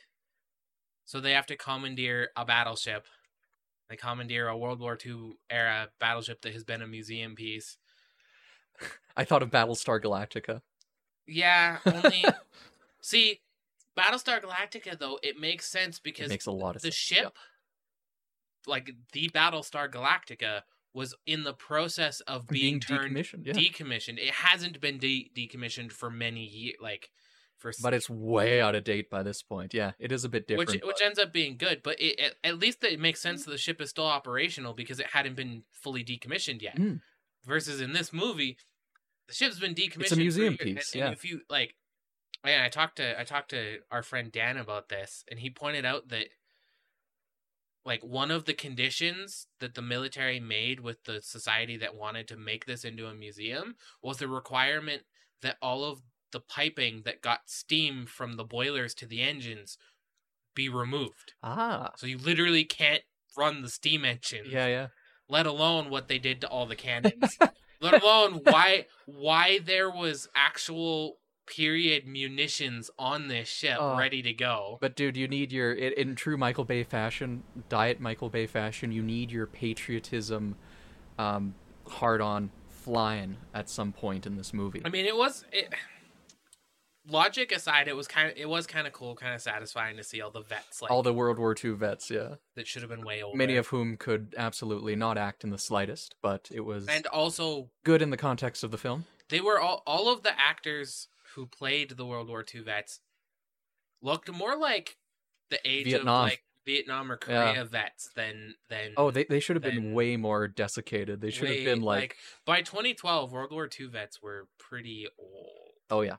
so 1.04 1.20
they 1.20 1.32
have 1.32 1.46
to 1.46 1.56
commandeer 1.56 2.28
a 2.36 2.44
battleship. 2.44 3.06
They 3.88 3.96
commandeer 3.96 4.46
a 4.46 4.56
World 4.56 4.78
War 4.78 4.96
II 5.04 5.32
era 5.50 5.88
battleship 5.98 6.42
that 6.42 6.52
has 6.52 6.62
been 6.62 6.80
a 6.80 6.86
museum 6.86 7.34
piece. 7.34 7.76
I 9.16 9.24
thought 9.24 9.42
of 9.42 9.50
Battlestar 9.50 10.00
Galactica. 10.00 10.60
Yeah, 11.26 11.78
only 11.84 12.24
see 13.00 13.40
Battlestar 13.98 14.40
Galactica 14.40 14.98
though 14.98 15.18
it 15.22 15.38
makes 15.38 15.66
sense 15.70 15.98
It 15.98 16.04
because 16.04 16.28
makes 16.28 16.46
a 16.46 16.52
lot 16.52 16.76
of 16.76 16.82
the 16.82 16.92
sense. 16.92 16.94
ship, 16.94 17.36
like 18.66 18.90
the 19.12 19.28
Battlestar 19.30 19.90
Galactica, 19.90 20.62
was 20.92 21.14
in 21.26 21.44
the 21.44 21.52
process 21.52 22.20
of 22.20 22.42
yeah. 22.42 22.52
being, 22.52 22.80
turned 22.80 23.16
decommissioned, 23.16 23.46
yeah. 23.46 23.52
decommissioned. 23.52 24.18
It 24.18 24.34
hasn't 24.34 24.80
been 24.80 24.98
de- 24.98 25.30
decommissioned 25.36 25.92
for 25.92 26.10
many 26.10 26.44
years, 26.44 26.76
like 26.80 27.10
for 27.58 27.72
but 27.82 27.94
it's 27.94 28.08
way 28.08 28.60
out 28.60 28.74
of 28.74 28.84
date 28.84 29.10
by 29.10 29.22
this 29.22 29.42
point. 29.42 29.74
Yeah, 29.74 29.92
it 29.98 30.12
is 30.12 30.24
a 30.24 30.28
bit 30.28 30.48
different. 30.48 30.70
which 30.70 30.82
which 30.82 31.02
ends 31.04 31.18
up 31.18 31.32
being 31.32 31.56
good. 31.56 31.82
But 31.82 32.00
it, 32.00 32.18
at, 32.18 32.34
at 32.42 32.58
least 32.58 32.82
it 32.82 32.98
makes 32.98 33.20
sense 33.20 33.44
that 33.44 33.50
the 33.50 33.58
ship 33.58 33.80
is 33.80 33.90
still 33.90 34.06
operational 34.06 34.72
because 34.72 34.98
it 34.98 35.06
hadn't 35.12 35.36
been 35.36 35.64
fully 35.70 36.02
decommissioned 36.02 36.62
yet. 36.62 36.76
Mm. 36.76 37.00
Versus 37.44 37.80
in 37.80 37.92
this 37.92 38.12
movie, 38.12 38.58
the 39.28 39.34
ship's 39.34 39.58
been 39.58 39.74
decommissioned. 39.74 40.02
It's 40.02 40.12
a 40.12 40.16
museum 40.16 40.56
piece, 40.56 40.94
and, 40.94 41.02
and 41.02 41.10
yeah. 41.10 41.12
if 41.12 41.24
you 41.24 41.40
like, 41.48 41.74
yeah, 42.44 42.62
I 42.64 42.68
talked 42.68 42.96
to 42.96 43.18
I 43.20 43.24
talked 43.24 43.50
to 43.50 43.78
our 43.90 44.02
friend 44.02 44.32
Dan 44.32 44.56
about 44.56 44.88
this, 44.88 45.24
and 45.30 45.40
he 45.40 45.50
pointed 45.50 45.84
out 45.84 46.08
that 46.08 46.26
like 47.84 48.02
one 48.04 48.30
of 48.30 48.44
the 48.44 48.52
conditions 48.54 49.46
that 49.58 49.74
the 49.74 49.82
military 49.82 50.38
made 50.38 50.80
with 50.80 51.04
the 51.04 51.20
society 51.22 51.76
that 51.78 51.94
wanted 51.94 52.28
to 52.28 52.36
make 52.36 52.66
this 52.66 52.84
into 52.84 53.06
a 53.06 53.14
museum 53.14 53.74
was 54.02 54.18
the 54.18 54.28
requirement 54.28 55.02
that 55.42 55.56
all 55.62 55.84
of 55.84 56.02
the 56.32 56.40
piping 56.40 57.02
that 57.04 57.22
got 57.22 57.40
steam 57.46 58.04
from 58.06 58.34
the 58.36 58.44
boilers 58.44 58.94
to 58.94 59.06
the 59.06 59.22
engines 59.22 59.78
be 60.54 60.68
removed. 60.68 61.32
ah, 61.42 61.90
So 61.96 62.06
you 62.06 62.18
literally 62.18 62.64
can't 62.64 63.02
run 63.36 63.62
the 63.62 63.68
steam 63.70 64.04
engine, 64.04 64.44
yeah, 64.48 64.66
yeah. 64.66 64.86
let 65.28 65.46
alone 65.46 65.88
what 65.90 66.08
they 66.08 66.18
did 66.18 66.40
to 66.42 66.48
all 66.48 66.66
the 66.66 66.76
cannons. 66.86 67.36
let 67.80 68.02
alone 68.02 68.40
why 68.44 68.86
why 69.06 69.58
there 69.58 69.90
was 69.90 70.28
actual 70.36 71.16
period 71.50 72.06
munitions 72.06 72.90
on 72.98 73.28
this 73.28 73.48
ship 73.48 73.76
Oh. 73.78 73.96
ready 73.98 74.22
to 74.22 74.32
go. 74.32 74.78
But 74.80 74.94
dude, 74.96 75.16
you 75.16 75.28
need 75.28 75.52
your 75.52 75.72
in, 75.72 75.92
in 75.94 76.14
true 76.14 76.36
Michael 76.36 76.64
Bay 76.64 76.84
fashion, 76.84 77.42
diet 77.68 78.00
Michael 78.00 78.30
Bay 78.30 78.46
fashion. 78.46 78.92
You 78.92 79.02
need 79.02 79.30
your 79.32 79.46
patriotism, 79.46 80.56
um, 81.18 81.54
hard 81.88 82.20
on 82.20 82.50
flying 82.68 83.36
at 83.52 83.68
some 83.68 83.92
point 83.92 84.26
in 84.26 84.36
this 84.36 84.54
movie. 84.54 84.80
I 84.84 84.88
mean, 84.88 85.04
it 85.06 85.16
was 85.16 85.44
it, 85.52 85.74
logic 87.08 87.52
aside, 87.52 87.88
it 87.88 87.96
was 87.96 88.06
kind 88.06 88.30
of 88.30 88.36
it 88.36 88.48
was 88.48 88.66
kind 88.66 88.86
of 88.86 88.92
cool, 88.92 89.14
kind 89.14 89.34
of 89.34 89.40
satisfying 89.40 89.96
to 89.96 90.04
see 90.04 90.20
all 90.20 90.30
the 90.30 90.42
vets 90.42 90.80
like 90.80 90.90
All 90.90 91.02
the 91.02 91.12
World 91.12 91.38
War 91.38 91.54
II 91.62 91.72
vets, 91.72 92.10
yeah, 92.10 92.34
that 92.56 92.66
should 92.66 92.82
have 92.82 92.90
been 92.90 93.04
way 93.04 93.22
older. 93.22 93.36
many 93.36 93.56
of 93.56 93.68
whom 93.68 93.96
could 93.96 94.34
absolutely 94.36 94.96
not 94.96 95.18
act 95.18 95.44
in 95.44 95.50
the 95.50 95.58
slightest, 95.58 96.14
but 96.22 96.48
it 96.52 96.60
was 96.60 96.86
and 96.88 97.06
also 97.06 97.70
good 97.84 98.02
in 98.02 98.10
the 98.10 98.16
context 98.16 98.62
of 98.64 98.70
the 98.70 98.78
film. 98.78 99.04
they 99.28 99.40
were 99.40 99.60
all 99.60 99.82
all 99.86 100.08
of 100.12 100.22
the 100.22 100.32
actors 100.40 101.08
who 101.34 101.46
played 101.46 101.90
the 101.96 102.06
World 102.06 102.28
War 102.28 102.44
II 102.54 102.62
vets 102.62 103.00
looked 104.02 104.30
more 104.32 104.56
like 104.56 104.96
the 105.50 105.58
age 105.68 105.84
Vietnam. 105.86 106.24
of 106.24 106.30
like 106.30 106.44
Vietnam 106.66 107.10
or 107.10 107.18
Yeah. 107.28 107.52
Korea 107.52 107.64
vets 107.64 108.10
than 108.14 108.54
than 108.68 108.94
Oh, 108.96 109.10
they 109.10 109.24
they 109.24 109.40
should 109.40 109.56
have 109.56 109.62
been 109.62 109.92
way 109.94 110.16
more 110.16 110.46
desiccated. 110.48 111.20
They 111.20 111.30
should 111.30 111.48
way- 111.48 111.56
have 111.64 111.64
been 111.74 111.82
like, 111.82 112.16
by 112.44 112.62
2012 112.62 113.32
World 113.32 113.50
War 113.52 113.68
II 113.78 113.86
vets 113.86 114.20
were 114.22 114.48
pretty 114.58 115.06
old. 115.18 115.72
oh 115.90 116.02
yeah, 116.02 116.14
I, 116.14 116.18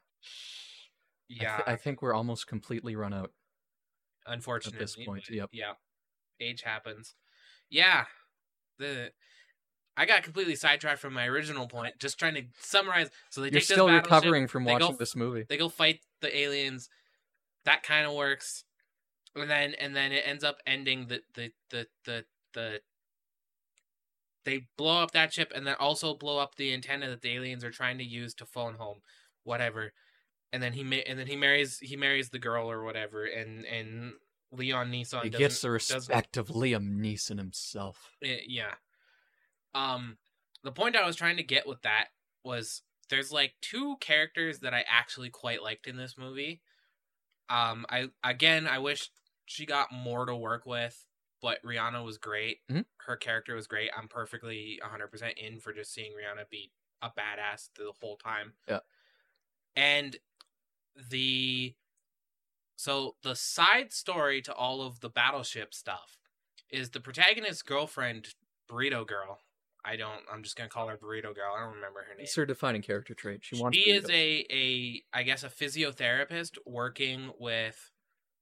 Yeah, 1.30 1.56
th- 1.58 1.68
I 1.68 1.76
think 1.76 2.02
we're 2.02 2.14
almost 2.14 2.48
completely 2.48 2.96
run 2.96 3.14
out. 3.14 3.32
unfortunately 4.26 4.78
at 4.78 4.82
this 4.82 4.96
point, 5.06 5.30
yep. 5.30 5.50
yeah 5.52 5.74
age 6.40 6.62
happens 6.64 7.16
yeah 7.70 8.06
the 8.80 9.12
i 9.98 10.06
got 10.06 10.24
completely 10.24 10.56
sidetracked 10.56 11.00
from 11.00 11.14
my 11.14 11.26
original 11.28 11.68
point 11.68 11.94
just 12.00 12.18
trying 12.18 12.36
to 12.36 12.44
summarize 12.60 13.10
so 13.30 13.42
they 13.42 13.48
You're 13.48 13.60
take 13.60 13.64
still 13.64 13.88
this 13.88 13.96
recovering 13.96 14.48
from 14.48 14.66
go 14.66 14.74
watching 14.74 14.90
f- 14.94 14.98
this 14.98 15.16
movie. 15.16 15.46
they 15.50 15.58
go 15.58 15.70
fight 15.70 16.00
the 16.22 16.36
aliens 16.38 16.90
that 17.66 17.84
kind 17.84 18.06
of 18.06 18.14
works 18.14 18.64
and 19.36 19.50
then 19.50 19.74
and 19.80 19.96
then 19.96 20.12
it 20.12 20.24
ends 20.26 20.44
up 20.44 20.58
ending 20.66 21.08
the 21.08 21.22
the 21.36 21.52
the 21.70 21.88
the, 22.06 22.26
the 22.54 22.82
they 24.44 24.66
blow 24.78 25.04
up 25.04 25.12
that 25.12 25.32
ship 25.34 25.52
and 25.56 25.68
then 25.68 25.76
also 25.80 26.14
blow 26.16 26.40
up 26.40 26.56
the 26.56 26.74
antenna 26.74 27.10
that 27.10 27.22
the 27.22 27.32
aliens 27.36 27.64
are 27.64 27.70
trying 27.72 27.98
to 27.98 28.04
use 28.04 28.34
to 28.34 28.46
phone 28.46 28.76
home 28.76 28.98
whatever 29.44 29.94
and 30.52 30.62
then 30.64 30.74
he 30.74 30.84
ma- 30.84 30.96
and 31.08 31.18
then 31.20 31.28
he 31.28 31.36
marries 31.36 31.80
he 31.80 31.96
marries 31.96 32.30
the 32.30 32.40
girl 32.40 32.70
or 32.70 32.84
whatever 32.84 33.26
and 33.26 33.66
and 33.66 34.14
Leon 34.54 34.92
Nissan 34.92 35.24
He 35.24 35.30
gets 35.30 35.62
the 35.62 35.72
respect 35.72 36.36
of 36.36 36.50
Liam 36.50 37.00
Neeson 37.00 37.38
himself. 37.38 38.12
Eh, 38.22 38.40
yeah. 38.46 38.74
Um, 39.74 40.18
the 40.64 40.72
point 40.72 40.96
I 40.96 41.06
was 41.06 41.16
trying 41.16 41.38
to 41.38 41.44
get 41.44 41.68
with 41.68 41.82
that 41.84 42.08
was 42.44 42.82
there's 43.10 43.32
like 43.32 43.54
two 43.62 43.98
characters 44.00 44.60
that 44.60 44.74
I 44.74 44.84
actually 44.88 45.30
quite 45.30 45.62
liked 45.64 45.88
in 45.88 45.98
this 45.98 46.18
movie. 46.18 46.62
Um, 47.50 47.86
I 47.90 48.10
again 48.24 48.68
I 48.68 48.80
wish 48.80 49.10
she 49.46 49.66
got 49.66 49.92
more 49.92 50.26
to 50.26 50.36
work 50.36 50.66
with, 50.66 51.06
but 51.42 51.62
Rihanna 51.64 52.04
was 52.06 52.18
great. 52.18 52.60
Mhm. 52.70 52.86
Her 53.06 53.18
character 53.18 53.56
was 53.56 53.68
great. 53.68 53.92
I'm 53.96 54.08
perfectly 54.08 54.80
100% 54.82 55.38
in 55.38 55.60
for 55.60 55.74
just 55.74 55.94
seeing 55.94 56.14
Rihanna 56.14 56.50
be 56.50 56.72
a 57.02 57.10
badass 57.10 57.70
the 57.76 57.92
whole 58.00 58.18
time. 58.18 58.54
Yeah. 58.68 58.80
And 59.76 60.18
the 61.10 61.76
so 62.76 63.16
the 63.22 63.36
side 63.36 63.94
story 63.94 64.42
to 64.44 64.54
all 64.54 64.82
of 64.82 65.02
the 65.02 65.10
battleship 65.10 65.74
stuff 65.74 66.18
is 66.70 66.90
the 66.92 67.00
protagonist's 67.00 67.62
girlfriend, 67.62 68.34
Burrito 68.70 69.06
Girl. 69.06 69.42
I 69.84 69.96
don't. 69.96 70.22
I'm 70.32 70.44
just 70.44 70.56
gonna 70.56 70.70
call 70.70 70.88
her 70.88 70.98
Burrito 70.98 71.34
Girl. 71.34 71.54
I 71.58 71.64
don't 71.64 71.76
remember 71.76 72.06
her 72.08 72.16
name. 72.16 72.24
It's 72.24 72.36
her 72.36 72.46
defining 72.46 72.82
character 72.82 73.14
trait. 73.14 73.40
She 73.44 73.60
wants. 73.60 73.78
She 73.78 73.92
is 73.92 74.06
a 74.10 74.46
a 74.52 75.02
I 75.14 75.24
guess 75.24 75.44
a 75.44 75.50
physiotherapist 75.50 76.58
working 76.66 77.32
with 77.40 77.92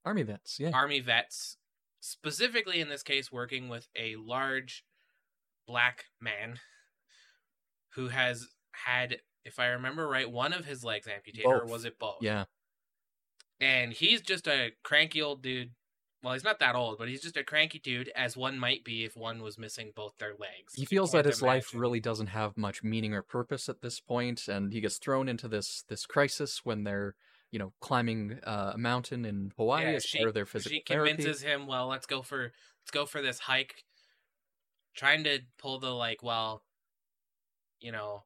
army 0.05 0.23
vets. 0.23 0.59
Yeah. 0.59 0.71
army 0.73 0.99
vets, 0.99 1.57
specifically 2.01 2.81
in 2.81 2.89
this 2.89 3.03
case, 3.03 3.31
working 3.31 3.69
with 3.69 3.87
a 3.97 4.15
large 4.17 4.83
black 5.67 6.05
man 6.19 6.59
who 7.95 8.09
has 8.09 8.47
had, 8.71 9.19
if 9.45 9.59
I 9.59 9.67
remember 9.67 10.07
right, 10.07 10.29
one 10.29 10.53
of 10.53 10.65
his 10.65 10.83
legs 10.83 11.07
amputated, 11.07 11.45
or 11.45 11.65
was 11.65 11.85
it 11.85 11.97
both? 11.99 12.17
yeah. 12.21 12.45
and 13.61 13.93
he's 13.93 14.21
just 14.21 14.47
a 14.47 14.71
cranky 14.83 15.21
old 15.21 15.41
dude. 15.41 15.71
Well, 16.21 16.33
he's 16.33 16.43
not 16.43 16.59
that 16.59 16.75
old, 16.75 16.97
but 16.97 17.07
he's 17.07 17.21
just 17.21 17.37
a 17.37 17.43
cranky 17.43 17.79
dude, 17.79 18.09
as 18.09 18.35
one 18.35 18.59
might 18.59 18.83
be 18.83 19.05
if 19.05 19.15
one 19.15 19.41
was 19.41 19.57
missing 19.57 19.93
both 19.95 20.17
their 20.17 20.35
legs. 20.35 20.75
He 20.75 20.85
feels 20.85 21.13
that 21.13 21.25
his 21.25 21.41
life 21.41 21.73
really 21.73 21.99
doesn't 22.01 22.27
have 22.27 22.57
much 22.57 22.83
meaning 22.83 23.13
or 23.13 23.21
purpose 23.21 23.69
at 23.69 23.81
this 23.81 23.99
point, 24.01 24.47
and 24.47 24.73
he 24.73 24.81
gets 24.81 24.97
thrown 24.97 25.29
into 25.29 25.47
this 25.47 25.83
this 25.83 26.05
crisis 26.05 26.65
when 26.65 26.83
they're 26.83 27.15
you 27.51 27.59
know 27.59 27.73
climbing 27.79 28.39
uh, 28.43 28.71
a 28.75 28.77
mountain 28.77 29.23
in 29.25 29.53
Hawaii 29.57 29.83
Yeah, 29.83 29.95
as 29.95 30.05
she- 30.05 30.17
part 30.17 30.27
of 30.27 30.33
their 30.33 30.45
physical 30.45 30.77
She 30.77 30.83
therapy. 30.87 31.15
convinces 31.15 31.41
him, 31.41 31.67
well, 31.67 31.87
let's 31.87 32.05
go 32.05 32.21
for 32.21 32.51
let's 32.81 32.91
go 32.91 33.05
for 33.05 33.21
this 33.21 33.39
hike. 33.39 33.85
Trying 34.93 35.23
to 35.23 35.39
pull 35.57 35.79
the 35.79 35.89
like, 35.95 36.21
well, 36.21 36.63
you 37.79 37.91
know, 37.91 38.23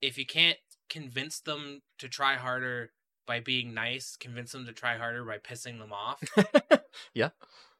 if 0.00 0.18
you 0.18 0.26
can't 0.26 0.58
convince 0.90 1.40
them 1.40 1.82
to 1.98 2.08
try 2.08 2.36
harder 2.36 2.92
by 3.28 3.38
being 3.38 3.72
nice, 3.74 4.16
convince 4.16 4.50
them 4.50 4.66
to 4.66 4.72
try 4.72 4.96
harder 4.96 5.24
by 5.24 5.38
pissing 5.38 5.78
them 5.78 5.92
off. 5.92 6.20
Yeah. 7.14 7.28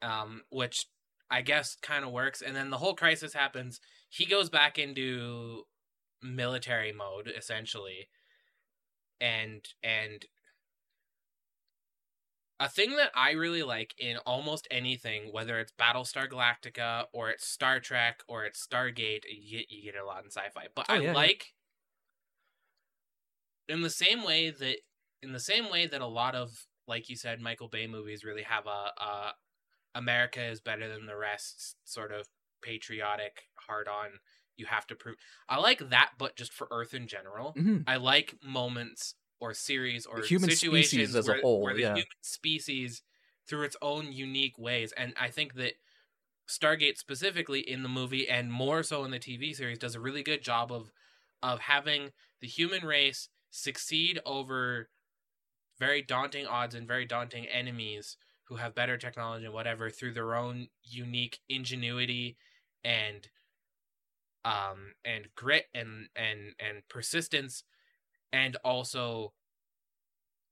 Um, 0.00 0.42
which 0.50 0.86
I 1.28 1.42
guess 1.42 1.76
kind 1.82 2.04
of 2.04 2.12
works. 2.12 2.40
And 2.40 2.54
then 2.54 2.70
the 2.70 2.78
whole 2.78 2.94
crisis 2.94 3.32
happens. 3.34 3.80
He 4.08 4.26
goes 4.26 4.48
back 4.48 4.78
into 4.78 5.64
military 6.22 6.92
mode 6.92 7.32
essentially, 7.36 8.08
and 9.20 9.66
and 9.82 10.24
a 12.60 12.68
thing 12.68 12.96
that 12.96 13.10
I 13.14 13.32
really 13.32 13.62
like 13.62 13.94
in 13.98 14.18
almost 14.18 14.68
anything, 14.70 15.32
whether 15.32 15.58
it's 15.58 15.72
Battlestar 15.72 16.28
Galactica 16.28 17.04
or 17.12 17.30
it's 17.30 17.46
Star 17.46 17.80
Trek 17.80 18.22
or 18.28 18.44
it's 18.44 18.64
Stargate, 18.64 19.22
you 19.28 19.58
get, 19.58 19.70
you 19.70 19.82
get 19.82 19.94
it 19.96 20.02
a 20.02 20.06
lot 20.06 20.22
in 20.24 20.30
sci-fi. 20.30 20.66
But 20.74 20.86
Oh, 20.88 20.94
I 20.94 20.96
yeah, 20.98 21.02
yeah. 21.02 21.12
like 21.14 21.46
in 23.68 23.82
the 23.82 23.90
same 23.90 24.24
way 24.24 24.50
that 24.50 24.78
in 25.22 25.32
the 25.32 25.40
same 25.40 25.70
way 25.70 25.86
that 25.86 26.00
a 26.00 26.06
lot 26.06 26.34
of 26.34 26.66
like 26.86 27.10
you 27.10 27.16
said, 27.16 27.40
Michael 27.40 27.68
Bay 27.68 27.86
movies 27.86 28.24
really 28.24 28.42
have 28.42 28.66
a, 28.66 28.92
a 28.98 29.32
America 29.94 30.42
is 30.42 30.60
better 30.60 30.88
than 30.88 31.06
the 31.06 31.16
rest 31.16 31.76
sort 31.84 32.12
of 32.12 32.26
patriotic 32.62 33.44
hard 33.56 33.88
on. 33.88 34.20
You 34.56 34.66
have 34.66 34.86
to 34.88 34.96
prove. 34.96 35.16
I 35.48 35.58
like 35.58 35.90
that, 35.90 36.12
but 36.18 36.36
just 36.36 36.52
for 36.52 36.66
Earth 36.70 36.94
in 36.94 37.06
general. 37.06 37.54
Mhm. 37.54 37.84
I 37.86 37.96
like 37.96 38.36
moments 38.42 39.14
or 39.40 39.54
series 39.54 40.04
or 40.06 40.20
The 40.20 40.26
human 40.26 40.50
situations 40.50 41.10
species 41.10 41.16
as 41.16 41.28
a 41.28 41.40
whole, 41.40 41.62
where 41.62 41.74
the 41.74 41.82
yeah. 41.82 41.94
human 41.94 42.06
species, 42.22 43.02
through 43.46 43.62
its 43.62 43.76
own 43.80 44.12
unique 44.12 44.58
ways, 44.58 44.92
and 44.92 45.14
I 45.18 45.30
think 45.30 45.54
that 45.54 45.74
Stargate 46.48 46.96
specifically 46.96 47.60
in 47.60 47.82
the 47.82 47.88
movie 47.88 48.28
and 48.28 48.50
more 48.50 48.82
so 48.82 49.04
in 49.04 49.10
the 49.10 49.18
TV 49.18 49.52
series 49.52 49.78
does 49.78 49.94
a 49.94 50.00
really 50.00 50.22
good 50.22 50.42
job 50.42 50.72
of 50.72 50.90
of 51.42 51.60
having 51.60 52.12
the 52.40 52.48
human 52.48 52.84
race 52.84 53.28
succeed 53.50 54.18
over 54.24 54.90
very 55.78 56.02
daunting 56.02 56.46
odds 56.46 56.74
and 56.74 56.86
very 56.88 57.04
daunting 57.06 57.46
enemies 57.48 58.16
who 58.44 58.56
have 58.56 58.74
better 58.74 58.96
technology 58.96 59.44
and 59.44 59.54
whatever 59.54 59.90
through 59.90 60.12
their 60.14 60.34
own 60.34 60.68
unique 60.82 61.40
ingenuity 61.48 62.38
and 62.84 63.30
um 64.44 64.94
and 65.04 65.28
grit 65.34 65.66
and 65.74 66.08
and 66.16 66.54
and 66.58 66.82
persistence 66.88 67.64
and 68.32 68.56
also 68.64 69.34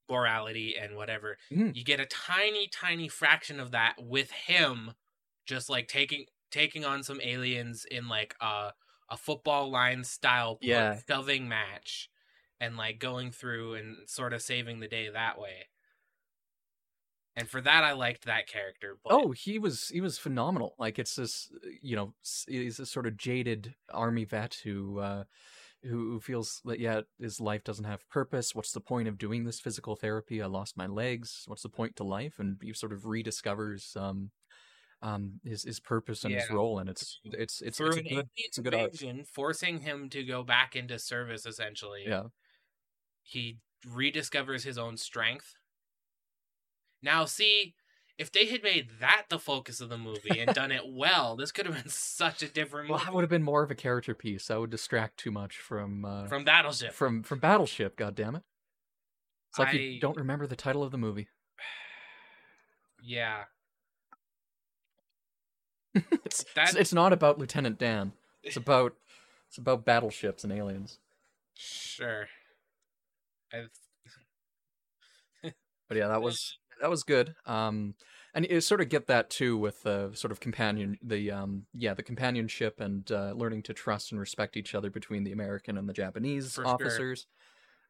morality 0.09 0.77
and 0.77 0.95
whatever 0.97 1.37
Mhm. 1.51 1.73
you 1.73 1.83
get 1.85 1.99
a 2.01 2.07
tiny 2.07 2.69
tiny 2.69 3.09
fraction 3.09 3.59
of 3.59 3.73
that 3.73 3.97
with 4.01 4.31
him 4.31 4.93
just 5.47 5.69
like 5.69 5.89
taking 5.89 6.27
taking 6.51 6.85
on 6.85 7.03
some 7.03 7.21
aliens 7.21 7.85
in 7.85 8.09
like 8.09 8.37
a 8.41 8.73
a 9.09 9.17
football 9.17 9.69
line 9.71 10.05
style 10.05 10.61
Yeah. 10.61 11.01
shoving 11.09 11.49
match 11.49 12.09
and 12.61 12.77
like 12.77 12.99
going 12.99 13.31
through 13.31 13.75
and 13.75 14.09
sort 14.09 14.33
of 14.33 14.43
saving 14.43 14.81
the 14.81 14.89
day 14.89 15.09
that 15.09 15.39
way 15.39 15.69
and 17.37 17.49
for 17.49 17.61
that 17.61 17.85
i 17.85 17.93
liked 17.93 18.25
that 18.25 18.47
character 18.47 18.99
but 19.03 19.13
Oh, 19.13 19.31
he 19.31 19.59
was 19.59 19.89
he 19.89 20.01
was 20.01 20.19
phenomenal. 20.19 20.75
Like 20.79 20.99
it's 20.99 21.15
this, 21.15 21.53
you 21.81 21.95
know, 21.95 22.15
he's 22.49 22.81
a 22.81 22.87
sort 22.87 23.07
of 23.07 23.17
jaded 23.17 23.75
army 23.93 24.25
vet 24.25 24.55
who 24.65 24.99
uh 24.99 25.25
who 25.85 26.19
feels 26.19 26.61
that 26.65 26.81
yeah, 26.81 27.03
his 27.21 27.41
life 27.41 27.63
doesn't 27.63 27.85
have 27.85 28.09
purpose. 28.09 28.55
What's 28.55 28.73
the 28.73 28.81
point 28.81 29.07
of 29.07 29.19
doing 29.19 29.45
this 29.45 29.61
physical 29.61 29.95
therapy? 29.95 30.43
I 30.43 30.47
lost 30.47 30.77
my 30.77 30.87
legs. 30.87 31.45
What's 31.47 31.63
the 31.63 31.69
point 31.69 31.95
to 31.97 32.05
life? 32.05 32.41
And 32.41 32.57
he 32.61 32.73
sort 32.73 32.93
of 32.93 33.03
rediscovers 33.03 33.97
um 33.97 34.31
um 35.03 35.41
his 35.45 35.63
his 35.63 35.79
purpose 35.79 36.25
and 36.25 36.35
his 36.35 36.51
role 36.51 36.79
and 36.79 36.89
it's 36.89 37.21
it's 37.25 37.61
it's, 37.61 37.77
through 37.77 37.89
it's 37.89 37.97
a 37.99 38.15
good 38.15 38.29
it's 38.37 38.59
a 38.59 38.63
good 38.63 39.27
forcing 39.29 39.81
him 39.81 40.09
to 40.09 40.25
go 40.25 40.43
back 40.43 40.75
into 40.75 40.99
service 40.99 41.47
essentially 41.47 42.07
Yeah. 42.07 42.25
He 43.27 43.59
rediscovers 43.87 44.63
his 44.65 44.79
own 44.79 44.97
strength. 44.97 45.55
Now, 47.03 47.25
see, 47.25 47.75
if 48.19 48.33
they 48.33 48.47
had 48.47 48.63
made 48.63 48.89
that 49.01 49.25
the 49.29 49.39
focus 49.39 49.81
of 49.81 49.89
the 49.89 49.99
movie 49.99 50.39
and 50.41 50.55
done 50.55 50.73
it 50.73 50.83
well, 50.89 51.37
this 51.37 51.53
could 51.53 51.67
have 51.67 51.75
been 51.75 51.91
such 51.91 52.43
a 52.43 52.49
different 52.49 52.89
Movie. 52.89 52.97
Well, 52.97 53.05
that 53.05 53.13
would 53.15 53.23
have 53.23 53.31
been 53.31 53.43
more 53.43 53.63
of 53.63 53.71
a 53.71 53.75
character 53.75 54.15
piece. 54.15 54.47
That 54.47 54.61
would 54.61 54.71
distract 54.71 55.19
too 55.19 55.31
much 55.31 55.59
from 55.59 56.05
uh 56.05 56.27
from 56.27 56.45
Battleship. 56.45 56.93
from 56.93 57.23
from 57.23 57.39
Battleship, 57.41 57.97
god 57.97 58.15
damn 58.15 58.37
it. 58.37 58.43
It's 59.51 59.59
like 59.59 59.69
I- 59.69 59.73
you 59.73 60.01
don't 60.01 60.17
remember 60.17 60.47
the 60.47 60.57
title 60.57 60.83
of 60.83 60.91
the 60.93 60.99
movie. 60.99 61.29
yeah, 63.03 63.45
it's, 65.95 66.45
That- 66.55 66.77
it's 66.77 66.93
not 66.93 67.13
about 67.13 67.39
Lieutenant 67.39 67.79
Dan. 67.79 68.13
It's 68.43 68.57
about 68.57 68.95
it's 69.49 69.59
about 69.59 69.85
battleships 69.85 70.45
and 70.45 70.53
aliens. 70.53 70.99
sure. 71.55 72.29
But 75.89 75.97
yeah, 75.97 76.09
that 76.09 76.23
was 76.23 76.59
that 76.81 76.91
was 76.91 77.03
good. 77.03 77.35
Um, 77.47 77.95
and 78.35 78.47
you 78.49 78.61
sort 78.61 78.81
of 78.81 78.89
get 78.89 79.07
that 79.07 79.31
too 79.31 79.57
with 79.57 79.83
the 79.83 80.11
sort 80.15 80.31
of 80.31 80.41
companion, 80.41 80.99
the 81.03 81.31
um, 81.31 81.67
yeah, 81.73 81.95
the 81.95 82.03
companionship 82.03 82.81
and 82.81 83.11
uh, 83.11 83.33
learning 83.35 83.63
to 83.65 83.75
trust 83.75 84.13
and 84.13 84.21
respect 84.21 84.57
each 84.57 84.75
other 84.75 84.91
between 84.91 85.25
the 85.25 85.33
American 85.33 85.79
and 85.79 85.89
the 85.89 85.95
Japanese 85.95 86.55
For 86.55 86.65
sure. 86.65 86.67
officers. 86.67 87.27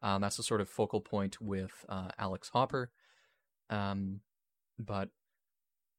Um, 0.03 0.21
that's 0.21 0.37
the 0.37 0.42
sort 0.42 0.61
of 0.61 0.69
focal 0.69 1.01
point 1.01 1.40
with 1.40 1.73
uh, 1.88 2.11
Alex 2.19 2.51
Hopper. 2.51 2.90
Um, 3.71 4.21
but 4.79 5.09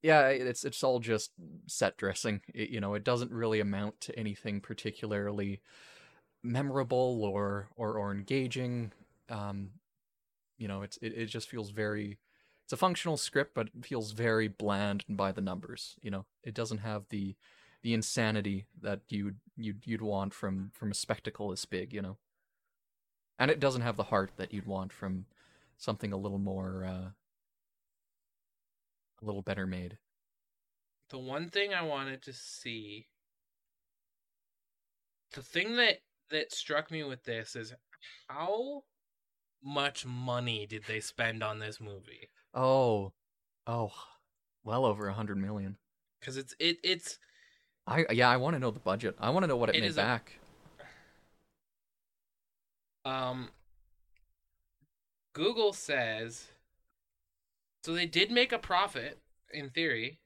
yeah, 0.02 0.28
it's 0.28 0.64
it's 0.64 0.84
all 0.84 1.00
just 1.00 1.32
set 1.66 1.98
dressing. 1.98 2.42
It, 2.54 2.70
you 2.70 2.80
know, 2.80 2.94
it 2.94 3.04
doesn't 3.04 3.32
really 3.32 3.60
amount 3.60 4.00
to 4.02 4.18
anything 4.18 4.62
particularly 4.62 5.62
memorable 6.44 7.26
or 7.26 7.70
or 7.76 7.98
or 7.98 8.12
engaging. 8.14 8.94
Um, 9.30 9.72
you 10.58 10.68
know, 10.68 10.82
it's 10.84 10.98
it, 11.02 11.14
it 11.18 11.26
just 11.28 11.50
feels 11.50 11.72
very. 11.72 12.20
It's 12.66 12.74
a 12.74 12.78
functional 12.78 13.18
script, 13.18 13.54
but 13.54 13.68
it 13.68 13.86
feels 13.86 14.12
very 14.12 14.48
bland 14.50 15.06
and 15.08 15.16
by 15.18 15.32
the 15.32 15.42
numbers. 15.42 15.96
You 16.02 16.12
know, 16.12 16.26
it 16.44 16.54
doesn't 16.54 16.80
have 16.80 17.06
the 17.10 17.36
the 17.84 17.94
insanity 17.94 18.66
that 18.82 19.02
you'd 19.10 19.38
you'd 19.56 19.86
you'd 19.86 20.02
want 20.02 20.34
from 20.34 20.72
from 20.74 20.92
a 20.92 20.96
spectacle 20.96 21.50
this 21.50 21.66
big. 21.66 21.94
You 21.94 22.02
know, 22.02 22.18
and 23.40 23.50
it 23.52 23.60
doesn't 23.60 23.82
have 23.82 23.98
the 23.98 24.04
heart 24.06 24.32
that 24.38 24.54
you'd 24.54 24.66
want 24.68 24.92
from 24.94 25.26
something 25.78 26.12
a 26.12 26.18
little 26.18 26.40
more 26.40 26.84
uh, 26.86 27.12
a 29.22 29.26
little 29.26 29.42
better 29.42 29.68
made. 29.68 29.98
the 31.10 31.18
one 31.20 31.50
thing 31.50 31.74
I 31.74 31.82
wanted 31.84 32.22
to 32.24 32.34
see, 32.34 33.08
the 35.32 35.42
thing 35.42 35.76
that 35.78 36.00
that 36.30 36.52
struck 36.54 36.92
me 36.92 37.04
with 37.04 37.24
this 37.24 37.56
is 37.56 37.74
how 38.28 38.84
much 39.64 40.06
money 40.06 40.66
did 40.66 40.84
they 40.88 41.00
spend 41.00 41.44
on 41.44 41.60
this 41.60 41.80
movie? 41.80 42.30
Oh, 42.54 43.14
oh, 43.66 43.92
well 44.64 44.86
over 44.86 45.08
a 45.08 45.14
hundred 45.14 45.38
million. 45.38 45.78
Because 46.20 46.38
it's 46.38 46.56
it 46.60 46.78
it's 46.84 47.20
I 47.86 48.06
yeah, 48.12 48.30
I 48.30 48.38
want 48.38 48.56
to 48.56 48.60
know 48.60 48.72
the 48.72 48.80
budget. 48.80 49.16
I 49.20 49.30
want 49.30 49.44
to 49.44 49.48
know 49.48 49.58
what 49.58 49.70
it, 49.70 49.76
It 49.76 49.82
made 49.82 49.88
is 49.88 49.98
a- 49.98 50.02
back. 50.02 50.40
Um, 53.06 53.50
Google 55.34 55.72
says 55.74 56.48
so 57.84 57.94
they 57.94 58.06
did 58.06 58.32
make 58.32 58.52
a 58.52 58.58
profit 58.58 59.20
in 59.54 59.70
theory. 59.70 60.20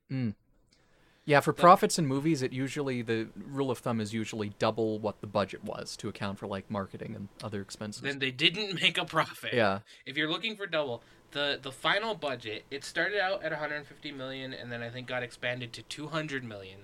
Yeah, 1.31 1.39
for 1.39 1.53
profits 1.53 1.97
in 1.97 2.05
movies, 2.07 2.41
it 2.41 2.51
usually 2.51 3.01
the 3.01 3.29
rule 3.37 3.71
of 3.71 3.77
thumb 3.77 4.01
is 4.01 4.13
usually 4.13 4.49
double 4.59 4.99
what 4.99 5.21
the 5.21 5.27
budget 5.27 5.63
was 5.63 5.95
to 5.97 6.09
account 6.09 6.37
for 6.39 6.45
like 6.45 6.69
marketing 6.69 7.15
and 7.15 7.29
other 7.41 7.61
expenses. 7.61 8.01
Then 8.01 8.19
they 8.19 8.31
didn't 8.31 8.75
make 8.81 8.97
a 8.97 9.05
profit. 9.05 9.53
yeah, 9.53 9.79
If 10.05 10.17
you're 10.17 10.29
looking 10.29 10.57
for 10.57 10.67
double, 10.67 11.01
the 11.31 11.57
the 11.61 11.71
final 11.71 12.15
budget 12.15 12.65
it 12.69 12.83
started 12.83 13.21
out 13.21 13.43
at 13.43 13.51
150 13.51 14.11
million 14.11 14.51
and 14.53 14.69
then 14.69 14.81
I 14.81 14.89
think 14.89 15.07
got 15.07 15.23
expanded 15.23 15.71
to 15.73 15.81
200 15.83 16.43
million. 16.43 16.79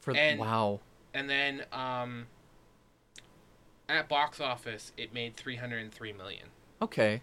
for 0.00 0.14
And- 0.16 0.38
wow. 0.38 0.78
And 1.12 1.28
then 1.28 1.64
um 1.72 2.26
at 3.88 4.08
box 4.08 4.40
office 4.40 4.92
it 4.96 5.12
made 5.12 5.36
303 5.36 6.12
million. 6.12 6.46
Okay. 6.80 7.22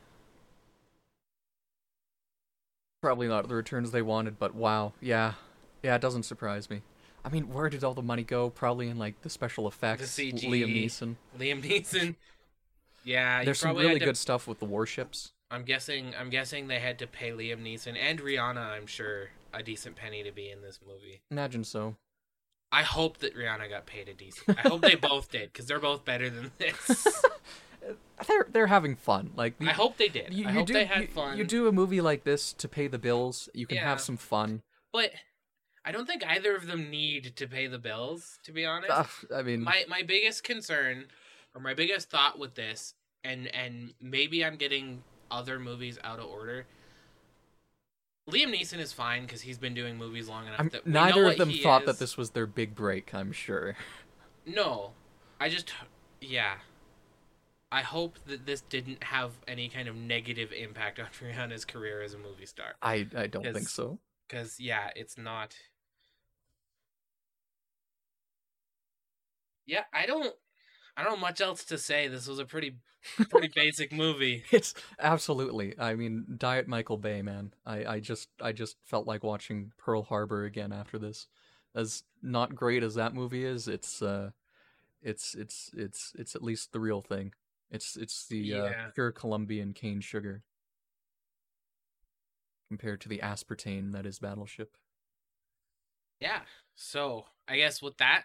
Probably 3.02 3.30
not 3.30 3.48
the 3.48 3.56
returns 3.56 3.92
they 3.92 4.02
wanted, 4.02 4.38
but 4.38 4.54
wow, 4.54 4.92
yeah, 5.00 5.36
yeah, 5.84 5.96
it 5.96 6.02
doesn't 6.02 6.24
surprise 6.24 6.70
me. 6.70 6.82
I 7.24 7.30
mean, 7.30 7.52
where 7.54 7.70
did 7.70 7.84
all 7.84 7.94
the 7.94 8.02
money 8.02 8.24
go? 8.24 8.50
Probably 8.50 8.88
in 8.90 8.98
like 8.98 9.22
the 9.22 9.30
special 9.30 9.68
effects. 9.68 10.16
The 10.16 10.32
CG. 10.32 10.46
Liam 10.50 10.74
Neeson. 10.74 11.16
Liam 11.38 11.62
Neeson. 11.64 12.16
Yeah, 13.04 13.44
There's 13.44 13.60
some 13.60 13.70
probably 13.70 13.86
really 13.88 14.00
to- 14.00 14.06
good 14.06 14.18
stuff 14.18 14.48
with 14.48 14.60
the 14.60 14.66
warships. 14.66 15.32
I'm 15.52 15.64
guessing. 15.64 16.14
I'm 16.20 16.30
guessing 16.30 16.68
they 16.68 16.80
had 16.80 17.00
to 17.00 17.08
pay 17.08 17.32
Liam 17.32 17.64
Neeson 17.64 17.96
and 18.00 18.20
Rihanna. 18.22 18.58
I'm 18.72 18.86
sure 18.88 19.30
a 19.54 19.64
decent 19.64 19.96
penny 19.96 20.22
to 20.24 20.32
be 20.32 20.50
in 20.52 20.62
this 20.62 20.80
movie. 20.88 21.22
Imagine 21.32 21.64
so. 21.64 21.96
I 22.72 22.84
hope 22.84 23.18
that 23.18 23.36
Rihanna 23.36 23.68
got 23.70 23.88
paid 23.88 24.08
a 24.10 24.14
decent. 24.14 24.60
I 24.64 24.68
hope 24.68 24.82
they 24.82 24.94
both 25.10 25.32
did 25.32 25.52
because 25.52 25.66
they're 25.66 25.80
both 25.80 26.06
better 26.06 26.30
than 26.30 26.52
this. 26.60 27.08
They're 28.28 28.46
they're 28.52 28.68
having 28.68 28.96
fun. 28.96 29.32
Like 29.36 29.56
I 29.62 29.72
hope 29.72 29.98
they 29.98 30.10
did. 30.10 30.34
you 30.34 30.48
hope 30.48 30.68
do 30.68 30.74
they 30.74 30.86
had 30.86 31.02
you, 31.02 31.08
fun. 31.08 31.38
you 31.38 31.44
do 31.46 31.68
a 31.68 31.72
movie 31.72 32.02
like 32.02 32.24
this 32.26 32.54
to 32.54 32.68
pay 32.68 32.88
the 32.88 33.00
bills. 33.00 33.50
You 33.54 33.66
can 33.66 33.78
Yeah. 33.78 33.86
have 33.86 34.02
some 34.02 34.18
fun. 34.18 34.62
but 34.94 35.12
I 35.86 35.92
don't 35.92 36.06
think 36.06 36.26
either 36.26 36.56
of 36.56 36.68
them 36.68 36.90
need 36.90 37.36
to 37.38 37.48
pay 37.48 37.68
the 37.68 37.80
bills. 37.80 38.40
To 38.44 38.52
be 38.52 38.66
honest, 38.66 38.92
Ugh, 38.92 39.10
I 39.34 39.42
mean, 39.42 39.62
my 39.62 39.86
my 39.88 40.02
biggest 40.04 40.44
concern 40.44 41.06
or 41.56 41.62
my 41.62 41.74
biggest 41.74 42.10
thought 42.10 42.38
with 42.38 42.56
this, 42.56 42.94
and 43.24 43.48
and 43.48 43.94
maybe 44.02 44.44
I'm 44.44 44.56
getting 44.56 45.04
other 45.32 45.60
movies 45.60 45.98
out 46.04 46.20
of 46.20 46.26
order. 46.26 46.66
Liam 48.30 48.54
Neeson 48.54 48.80
is 48.80 48.94
fine 48.94 49.24
because 49.24 49.42
he's 49.42 49.58
been 49.58 49.74
doing 49.74 49.98
movies 49.98 50.30
long 50.30 50.46
enough. 50.48 50.72
That 50.72 50.86
we 50.86 50.92
neither 50.92 51.26
of 51.26 51.38
them 51.38 51.52
thought 51.52 51.84
is. 51.84 51.88
that 51.88 52.00
this 52.00 52.18
was 52.18 52.32
their 52.32 52.46
big 52.46 52.76
break. 52.76 53.14
I'm 53.14 53.32
sure. 53.32 53.76
No, 54.46 54.92
I 55.40 55.50
just 55.50 55.74
yeah. 56.22 56.56
I 57.72 57.82
hope 57.82 58.18
that 58.26 58.48
this 58.48 58.62
didn't 58.62 59.04
have 59.04 59.32
any 59.48 59.70
kind 59.70 59.88
of 59.88 59.96
negative 59.96 60.52
impact 60.52 61.00
on 61.00 61.08
Rihanna's 61.08 61.66
career 61.66 62.02
as 62.02 62.14
a 62.14 62.18
movie 62.18 62.46
star. 62.46 62.76
I 62.82 63.08
I 63.16 63.28
don't 63.28 63.44
think 63.44 63.70
so. 63.70 64.00
Because 64.30 64.60
yeah, 64.60 64.90
it's 64.96 65.18
not. 65.18 65.56
Yeah, 69.66 69.84
I 69.94 70.06
don't. 70.06 70.34
I 70.96 71.04
don't 71.04 71.14
know 71.14 71.20
much 71.20 71.42
else 71.42 71.64
to 71.66 71.78
say. 71.78 72.08
This 72.08 72.28
was 72.28 72.40
a 72.40 72.46
pretty 72.46 72.76
pretty 73.30 73.48
basic 73.56 73.92
movie. 73.92 74.44
It's 74.52 74.74
absolutely. 75.00 75.74
I 75.80 75.96
mean, 75.96 76.26
Diet 76.38 76.68
Michael 76.68 76.98
Bay, 76.98 77.22
man. 77.22 77.54
I, 77.66 77.86
I 77.86 78.00
just 78.00 78.30
I 78.42 78.52
just 78.52 78.78
felt 78.84 79.08
like 79.08 79.24
watching 79.24 79.72
Pearl 79.78 80.04
Harbor 80.04 80.46
again 80.46 80.72
after 80.72 80.98
this. 81.00 81.28
As 81.76 82.04
not 82.22 82.56
great 82.56 82.84
as 82.84 82.96
that 82.96 83.14
movie 83.14 83.46
is, 83.46 83.68
it's 83.68 84.02
uh 84.02 84.32
it's 85.02 85.36
it's 85.36 85.72
it's 85.76 86.14
it's 86.18 86.36
at 86.36 86.44
least 86.44 86.72
the 86.74 86.80
real 86.80 87.02
thing. 87.02 87.34
It's 87.72 87.96
it's 87.96 88.26
the 88.28 88.54
uh, 88.54 88.72
pure 88.94 89.12
Colombian 89.12 89.74
cane 89.74 90.02
sugar 90.02 90.44
compared 92.70 93.02
to 93.02 93.10
the 93.10 93.18
aspartame 93.20 93.92
that 93.94 94.06
is 94.06 94.20
Battleship. 94.20 94.78
Yeah. 96.22 96.42
So 96.76 97.26
I 97.48 97.58
guess 97.58 97.82
with 97.82 97.98
that, 97.98 98.24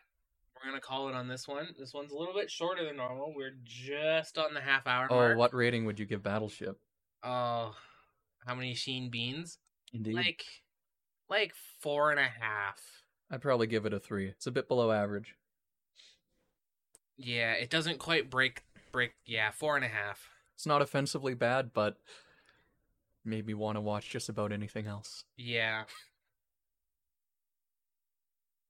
we're 0.55 0.71
gonna 0.71 0.81
call 0.81 1.09
it 1.09 1.15
on 1.15 1.27
this 1.29 1.49
one. 1.49 1.69
This 1.79 1.93
one's 1.93 2.13
a 2.13 2.17
little 2.17 2.35
bit 2.35 2.51
shorter 2.51 2.85
than 2.85 2.97
normal. 2.97 3.33
We're 3.35 3.57
just 3.65 4.39
on 4.39 4.55
the 4.55 4.61
half 4.61 4.87
hour 4.87 5.09
Oh, 5.11 5.15
mark. 5.17 5.39
what 5.39 5.55
rating 5.55 5.85
would 5.87 5.99
you 5.99 6.07
give 6.07 6.23
Battleship? 6.23 6.79
Oh, 7.23 7.75
how 8.47 8.55
many 8.55 8.75
Sheen 8.75 9.11
beans? 9.11 9.59
Indeed. 9.93 10.15
Like, 10.15 10.45
like 11.29 11.55
four 11.81 12.11
and 12.11 12.21
a 12.21 12.25
half. 12.25 12.81
I'd 13.31 13.41
probably 13.43 13.67
give 13.67 13.87
it 13.87 13.95
a 13.95 13.99
three. 13.99 14.29
It's 14.29 14.47
a 14.47 14.51
bit 14.53 14.69
below 14.69 14.93
average. 14.93 15.35
Yeah, 17.17 17.53
it 17.53 17.71
doesn't 17.71 17.99
quite 17.99 18.29
break 18.31 18.63
break. 18.93 19.15
Yeah, 19.25 19.51
four 19.51 19.77
and 19.77 19.85
a 19.85 19.89
half. 19.89 20.29
It's 20.55 20.67
not 20.67 20.83
offensively 20.83 21.35
bad, 21.35 21.73
but 21.73 21.97
made 23.25 23.47
me 23.47 23.55
want 23.55 23.77
to 23.77 23.81
watch 23.81 24.09
just 24.11 24.29
about 24.29 24.53
anything 24.53 24.87
else. 24.87 25.25
Yeah. 25.37 25.85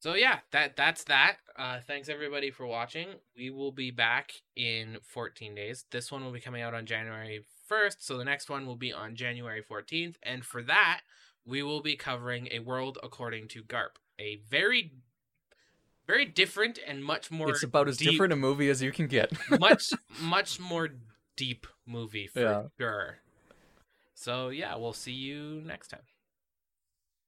So 0.00 0.14
yeah, 0.14 0.40
that 0.50 0.76
that's 0.76 1.04
that. 1.04 1.36
Uh 1.56 1.78
thanks 1.86 2.08
everybody 2.08 2.50
for 2.50 2.66
watching. 2.66 3.08
We 3.36 3.48
will 3.50 3.72
be 3.72 3.90
back 3.90 4.32
in 4.54 4.98
14 5.02 5.54
days. 5.54 5.86
This 5.90 6.12
one 6.12 6.24
will 6.24 6.32
be 6.32 6.40
coming 6.40 6.60
out 6.62 6.74
on 6.74 6.84
January 6.84 7.44
1st, 7.70 7.96
so 8.00 8.18
the 8.18 8.24
next 8.24 8.50
one 8.50 8.66
will 8.66 8.76
be 8.76 8.92
on 8.92 9.14
January 9.16 9.62
14th, 9.62 10.16
and 10.22 10.44
for 10.44 10.62
that, 10.62 11.00
we 11.46 11.62
will 11.62 11.80
be 11.80 11.96
covering 11.96 12.48
A 12.50 12.58
World 12.58 12.98
According 13.02 13.48
to 13.48 13.62
Garp. 13.62 13.96
A 14.18 14.36
very 14.50 14.92
very 16.06 16.26
different 16.26 16.78
and 16.86 17.02
much 17.02 17.30
more 17.30 17.48
it's 17.48 17.62
about 17.62 17.88
as 17.88 17.96
deep- 17.96 18.10
different 18.10 18.34
a 18.34 18.36
movie 18.36 18.68
as 18.68 18.82
you 18.82 18.92
can 18.92 19.06
get. 19.06 19.32
much 19.58 19.90
much 20.20 20.60
more 20.60 20.90
deep 21.34 21.66
movie 21.86 22.26
for 22.26 22.40
Yeah. 22.40 22.62
sure. 22.78 23.18
So 24.14 24.48
yeah, 24.48 24.76
we'll 24.76 24.92
see 24.92 25.12
you 25.12 25.60
next 25.64 25.88
time. 25.88 26.13